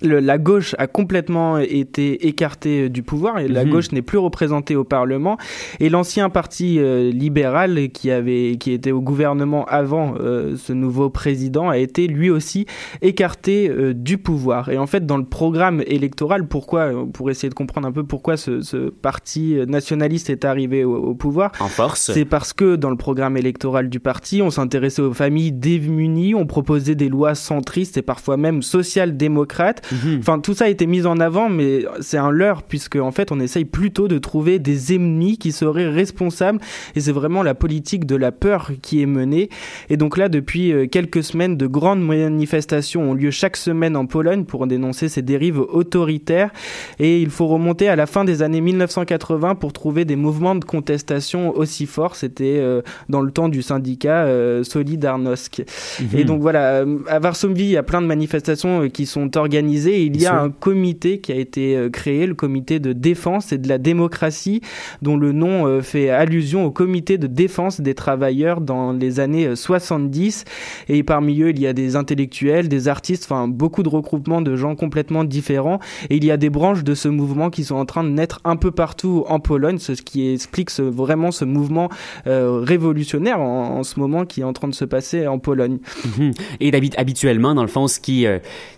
la 0.00 0.38
gauche 0.38 0.74
a 0.78 0.86
complètement 0.86 1.58
été 1.58 2.26
écartée 2.26 2.84
euh, 2.84 2.88
du 2.88 3.02
pouvoir 3.02 3.38
et 3.38 3.48
la 3.48 3.64
mhm. 3.64 3.70
gauche 3.70 3.92
n'est 3.92 4.02
plus 4.02 4.18
représentée 4.18 4.74
au 4.74 4.84
Parlement. 4.84 5.36
Et 5.80 5.90
l'ancien 5.90 6.30
parti 6.30 6.78
euh, 6.78 7.10
libéral 7.10 7.90
qui 7.90 8.10
avait 8.10 8.56
qui 8.58 8.72
était 8.72 8.90
au 8.90 9.02
gouvernement 9.02 9.66
avant 9.66 10.14
euh, 10.18 10.56
ce 10.56 10.72
nouveau 10.72 11.10
président 11.10 11.68
a 11.68 11.76
été 11.76 12.06
lui 12.06 12.30
aussi 12.30 12.66
écarté 13.02 13.70
du 13.94 14.18
pouvoir. 14.18 14.70
Et 14.70 14.78
en 14.78 14.86
fait 14.86 15.04
dans 15.04 15.18
le 15.18 15.24
programme 15.24 15.82
électoral 15.86 16.48
pourquoi 16.48 16.90
pour 17.12 17.30
essayer 17.30 17.50
de 17.50 17.54
comprendre 17.54 17.86
un 17.86 17.92
peu 17.92 18.04
pourquoi 18.04 18.36
ce, 18.36 18.62
ce 18.62 18.88
parti 18.88 19.56
nationaliste 19.66 20.30
est 20.30 20.44
arrivé 20.44 20.84
au, 20.84 21.14
pouvoir 21.14 21.52
en 21.60 21.68
force. 21.68 22.10
c'est 22.12 22.24
parce 22.24 22.52
que 22.52 22.76
dans 22.76 22.90
le 22.90 22.96
programme 22.96 23.36
électoral 23.36 23.88
du 23.88 24.00
parti 24.00 24.40
on 24.42 24.50
s'intéressait 24.50 25.02
aux 25.02 25.12
familles 25.12 25.52
démunies 25.52 26.34
on 26.34 26.46
proposait 26.46 26.94
des 26.94 27.08
lois 27.08 27.34
centristes 27.34 27.96
et 27.96 28.02
parfois 28.02 28.36
même 28.36 28.62
social-démocrates 28.62 29.81
Enfin, 30.18 30.38
tout 30.38 30.54
ça 30.54 30.66
a 30.66 30.68
été 30.68 30.86
mis 30.86 31.06
en 31.06 31.20
avant, 31.20 31.48
mais 31.48 31.84
c'est 32.00 32.18
un 32.18 32.30
leurre, 32.30 32.62
puisque 32.62 32.96
en 32.96 33.10
fait, 33.10 33.32
on 33.32 33.40
essaye 33.40 33.64
plutôt 33.64 34.08
de 34.08 34.18
trouver 34.18 34.58
des 34.58 34.94
ennemis 34.94 35.38
qui 35.38 35.52
seraient 35.52 35.88
responsables, 35.88 36.60
et 36.94 37.00
c'est 37.00 37.12
vraiment 37.12 37.42
la 37.42 37.54
politique 37.54 38.06
de 38.06 38.16
la 38.16 38.32
peur 38.32 38.70
qui 38.82 39.02
est 39.02 39.06
menée. 39.06 39.48
Et 39.90 39.96
donc 39.96 40.16
là, 40.16 40.28
depuis 40.28 40.72
euh, 40.72 40.86
quelques 40.86 41.22
semaines, 41.22 41.56
de 41.56 41.66
grandes 41.66 42.04
manifestations 42.04 43.10
ont 43.10 43.14
lieu 43.14 43.30
chaque 43.30 43.56
semaine 43.56 43.96
en 43.96 44.06
Pologne 44.06 44.44
pour 44.44 44.66
dénoncer 44.66 45.08
ces 45.08 45.22
dérives 45.22 45.60
autoritaires, 45.60 46.50
et 46.98 47.20
il 47.20 47.30
faut 47.30 47.46
remonter 47.46 47.88
à 47.88 47.96
la 47.96 48.06
fin 48.06 48.24
des 48.24 48.42
années 48.42 48.60
1980 48.60 49.54
pour 49.56 49.72
trouver 49.72 50.04
des 50.04 50.16
mouvements 50.16 50.54
de 50.54 50.64
contestation 50.64 51.56
aussi 51.56 51.86
forts. 51.86 52.16
C'était 52.16 52.58
euh, 52.58 52.82
dans 53.08 53.20
le 53.20 53.30
temps 53.30 53.48
du 53.48 53.62
syndicat 53.62 54.24
euh, 54.24 54.64
Solidarnosc. 54.64 55.62
Mhm. 56.00 56.18
Et 56.18 56.24
donc 56.24 56.40
voilà, 56.40 56.84
à 57.08 57.18
Varsovie, 57.18 57.64
il 57.64 57.70
y 57.70 57.76
a 57.76 57.82
plein 57.82 58.02
de 58.02 58.06
manifestations 58.06 58.88
qui 58.88 59.06
sont 59.06 59.36
organisées 59.36 59.71
il 59.74 60.20
y 60.20 60.26
a 60.26 60.40
un 60.40 60.50
comité 60.50 61.20
qui 61.20 61.32
a 61.32 61.36
été 61.36 61.76
euh, 61.76 61.90
créé, 61.90 62.26
le 62.26 62.34
comité 62.34 62.80
de 62.80 62.92
défense 62.92 63.52
et 63.52 63.58
de 63.58 63.68
la 63.68 63.78
démocratie, 63.78 64.60
dont 65.02 65.16
le 65.16 65.32
nom 65.32 65.66
euh, 65.66 65.82
fait 65.82 66.10
allusion 66.10 66.64
au 66.64 66.70
comité 66.70 67.18
de 67.18 67.26
défense 67.26 67.80
des 67.80 67.94
travailleurs 67.94 68.60
dans 68.60 68.92
les 68.92 69.20
années 69.20 69.54
70. 69.54 70.44
Euh, 70.90 70.94
et 70.94 71.02
parmi 71.02 71.40
eux, 71.42 71.50
il 71.50 71.60
y 71.60 71.66
a 71.66 71.72
des 71.72 71.96
intellectuels, 71.96 72.68
des 72.68 72.88
artistes, 72.88 73.24
enfin 73.24 73.48
beaucoup 73.48 73.82
de 73.82 73.88
regroupements 73.88 74.42
de 74.42 74.56
gens 74.56 74.74
complètement 74.74 75.24
différents. 75.24 75.80
Et 76.10 76.16
il 76.16 76.24
y 76.24 76.30
a 76.30 76.36
des 76.36 76.50
branches 76.50 76.84
de 76.84 76.94
ce 76.94 77.08
mouvement 77.08 77.50
qui 77.50 77.64
sont 77.64 77.76
en 77.76 77.86
train 77.86 78.04
de 78.04 78.10
naître 78.10 78.40
un 78.44 78.56
peu 78.56 78.70
partout 78.70 79.24
en 79.28 79.40
Pologne, 79.40 79.78
ce 79.78 79.92
qui 79.92 80.32
explique 80.32 80.70
vraiment 80.78 81.30
ce 81.30 81.44
mouvement 81.44 81.88
révolutionnaire 82.26 83.40
en, 83.40 83.82
ce 83.82 83.98
moment 83.98 84.24
qui 84.24 84.40
est 84.40 84.44
en 84.44 84.52
train 84.52 84.68
de 84.68 84.74
se 84.74 84.84
passer 84.84 85.26
en 85.26 85.38
Pologne. 85.38 85.78
Mhm. 86.18 86.32
Et 86.60 86.72
habituellement, 86.96 87.54
dans 87.54 87.62
le 87.62 87.68
fond, 87.68 87.88
ce 87.88 88.00
qui, 88.00 88.26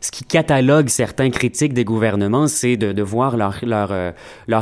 ce 0.01 0.11
qui 0.11 0.25
catalogue 0.25 0.84
certains 0.88 1.31
critiques 1.31 1.75
des 1.75 1.85
gouvernements, 1.85 2.47
c'est 2.47 2.77
de, 2.77 3.03
voir 3.03 3.37
leurs 3.37 3.61
leur, 3.62 3.90
euh, 3.92 4.12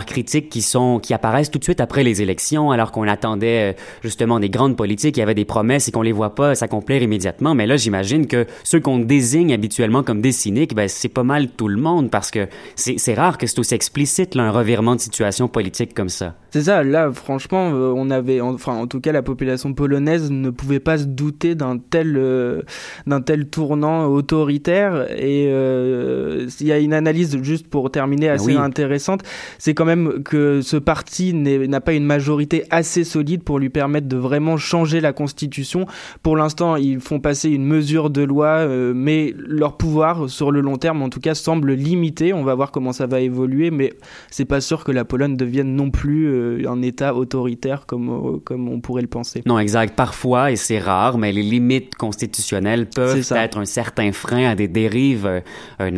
critiques 0.07 0.49
qui 0.49 0.67
qui 1.03 1.15
apparaissent 1.15 1.51
tout 1.51 1.59
de 1.59 1.65
suite 1.65 1.81
après 1.81 2.03
les 2.03 2.23
élections, 2.23 2.71
alors 2.71 2.93
qu'on 2.93 3.07
attendait 3.09 3.73
euh, 3.73 3.77
justement 4.03 4.41
des 4.41 4.49
grandes 4.49 4.77
politiques, 4.77 5.17
il 5.17 5.21
y 5.21 5.23
avait 5.23 5.35
des 5.35 5.45
promesses 5.45 5.89
et 5.89 5.93
qu'on 5.93 6.03
les 6.03 6.13
voit 6.13 6.35
pas 6.35 6.55
s'accomplir 6.55 7.03
immédiatement. 7.03 7.55
Mais 7.55 7.67
là, 7.67 7.77
j'imagine 7.77 8.27
que 8.27 8.47
ceux 8.65 8.81
qu'on 8.81 8.99
désigne 8.99 9.53
habituellement 9.53 10.03
comme 10.03 10.21
des 10.21 10.33
cyniques, 10.33 10.75
ben 10.75 10.89
c'est 10.89 11.09
pas 11.09 11.25
mal 11.25 11.49
tout 11.49 11.69
le 11.69 11.81
monde 11.81 12.11
parce 12.11 12.31
que 12.31 12.49
c'est 12.77 13.15
rare 13.15 13.39
que 13.39 13.47
c'est 13.47 13.59
aussi 13.59 13.75
explicite 13.75 14.37
un 14.37 14.51
revirement 14.51 14.95
de 14.97 15.01
situation 15.01 15.49
politique 15.49 15.95
comme 15.95 16.09
ça. 16.09 16.35
C'est 16.51 16.63
ça. 16.63 16.83
Là, 16.83 17.11
franchement, 17.13 17.71
euh, 17.73 17.93
on 17.95 18.11
avait, 18.11 18.41
enfin, 18.41 18.75
en 18.75 18.87
tout 18.87 19.01
cas, 19.01 19.13
la 19.13 19.23
population 19.23 19.73
polonaise 19.75 20.31
ne 20.31 20.51
pouvait 20.51 20.81
pas 20.81 20.99
se 20.99 21.05
douter 21.05 21.55
d'un 21.55 21.79
tel 21.79 22.17
d'un 23.07 23.21
tel 23.21 23.47
tournant 23.49 24.07
autoritaire 24.07 25.11
et 25.11 25.47
euh, 25.49 26.12
il 26.61 26.67
y 26.67 26.73
a 26.73 26.79
une 26.79 26.95
analyse 26.95 27.37
juste 27.43 27.67
pour 27.67 27.91
terminer 27.91 28.29
ah 28.29 28.35
assez 28.35 28.55
intéressante, 28.55 29.23
c'est 29.59 29.75
quand 29.75 29.85
même 29.85 30.23
que 30.23 30.61
ce 30.63 30.77
parti 30.77 31.35
n'a 31.35 31.81
pas 31.81 31.93
une 31.93 32.05
majorité 32.05 32.65
assez 32.71 33.05
solide 33.05 33.43
pour 33.43 33.59
lui 33.59 33.71
permettre 33.71 34.09
de 34.09 34.17
vraiment 34.17 34.57
changer 34.57 35.01
la 35.01 35.13
constitution. 35.13 35.87
Pour 36.23 36.37
l'instant, 36.37 36.77
ils 36.77 37.01
font 37.01 37.21
passer 37.21 37.51
une 37.51 37.65
mesure 37.65 38.11
de 38.11 38.23
loi, 38.23 38.47
euh, 38.47 38.93
mais 38.95 39.35
leur 39.37 39.77
pouvoir 39.77 40.29
sur 40.29 40.51
le 40.51 40.61
long 40.61 40.77
terme, 40.77 41.03
en 41.03 41.09
tout 41.09 41.21
cas, 41.21 41.35
semble 41.35 41.73
limité. 41.73 42.33
On 42.33 42.45
va 42.45 42.55
voir 42.55 42.71
comment 42.71 42.93
ça 42.93 43.07
va 43.07 43.21
évoluer, 43.21 43.71
mais 43.71 43.93
c'est 44.31 44.45
pas 44.45 44.61
sûr 44.61 44.85
que 44.85 44.93
la 44.93 45.05
Pologne 45.05 45.37
devienne 45.37 45.75
non 45.75 45.91
plus 45.91 46.27
euh, 46.27 46.69
un 46.69 46.83
État 46.83 47.15
autoritaire 47.15 47.87
comme 47.87 48.41
comme 48.45 48.69
on 48.69 48.81
pourrait 48.81 49.03
le 49.03 49.09
penser. 49.09 49.43
Non, 49.47 49.59
exact. 49.59 49.95
Parfois, 49.95 50.51
et 50.51 50.57
c'est 50.57 50.79
rare, 50.79 51.19
mais 51.19 51.33
les 51.33 51.43
limites 51.43 51.95
constitutionnelles 51.95 52.89
peuvent 52.89 53.33
être 53.33 53.59
un 53.59 53.65
certain 53.65 54.13
frein 54.13 54.51
à 54.51 54.55
des 54.55 54.69
dérives 54.69 55.43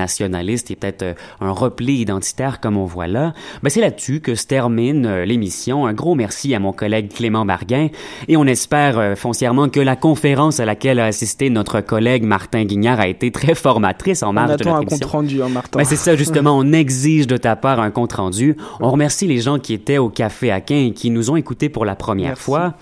nationaliste 0.04 0.70
et 0.70 0.76
peut-être 0.76 1.02
euh, 1.02 1.14
un 1.40 1.50
repli 1.50 1.94
identitaire 1.94 2.60
comme 2.60 2.76
on 2.76 2.84
voit 2.84 3.06
là. 3.06 3.32
Ben, 3.62 3.70
c'est 3.70 3.80
là-dessus 3.80 4.20
que 4.20 4.34
se 4.34 4.46
termine 4.46 5.06
euh, 5.06 5.24
l'émission. 5.24 5.86
Un 5.86 5.94
gros 5.94 6.14
merci 6.14 6.54
à 6.54 6.58
mon 6.58 6.72
collègue 6.72 7.10
Clément 7.10 7.46
Barguin 7.46 7.88
et 8.28 8.36
on 8.36 8.44
espère 8.44 8.98
euh, 8.98 9.14
foncièrement 9.14 9.70
que 9.70 9.80
la 9.80 9.96
conférence 9.96 10.60
à 10.60 10.66
laquelle 10.66 11.00
a 11.00 11.06
assisté 11.06 11.48
notre 11.48 11.80
collègue 11.80 12.22
Martin 12.24 12.64
Guignard 12.64 13.00
a 13.00 13.08
été 13.08 13.30
très 13.30 13.54
formatrice 13.54 14.22
en 14.22 14.34
marge 14.34 14.56
de 14.58 14.64
notre 14.64 14.68
un 14.68 14.84
compte 14.84 15.04
rendu, 15.04 15.42
hein, 15.42 15.48
Martin. 15.48 15.78
Ben, 15.78 15.84
c'est 15.84 15.96
ça 15.96 16.16
justement, 16.16 16.58
on 16.58 16.72
exige 16.84 17.26
de 17.26 17.38
ta 17.38 17.56
part 17.56 17.80
un 17.80 17.90
compte 17.90 18.12
rendu. 18.12 18.56
On 18.80 18.90
remercie 18.90 19.26
les 19.26 19.40
gens 19.40 19.58
qui 19.58 19.72
étaient 19.72 19.98
au 19.98 20.10
Café 20.10 20.50
Aquin 20.50 20.88
et 20.88 20.92
qui 20.92 21.08
nous 21.08 21.30
ont 21.30 21.36
écoutés 21.36 21.70
pour 21.70 21.86
la 21.86 21.96
première 21.96 22.36
fois. 22.38 22.74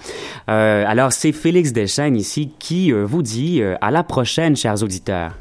alors 0.49 1.13
c'est 1.13 1.33
Félix 1.33 1.73
Deschênes 1.73 2.17
ici 2.17 2.51
qui 2.59 2.91
vous 2.91 3.23
dit 3.23 3.63
à 3.81 3.91
la 3.91 4.03
prochaine, 4.03 4.57
chers 4.57 4.83
auditeurs. 4.83 5.33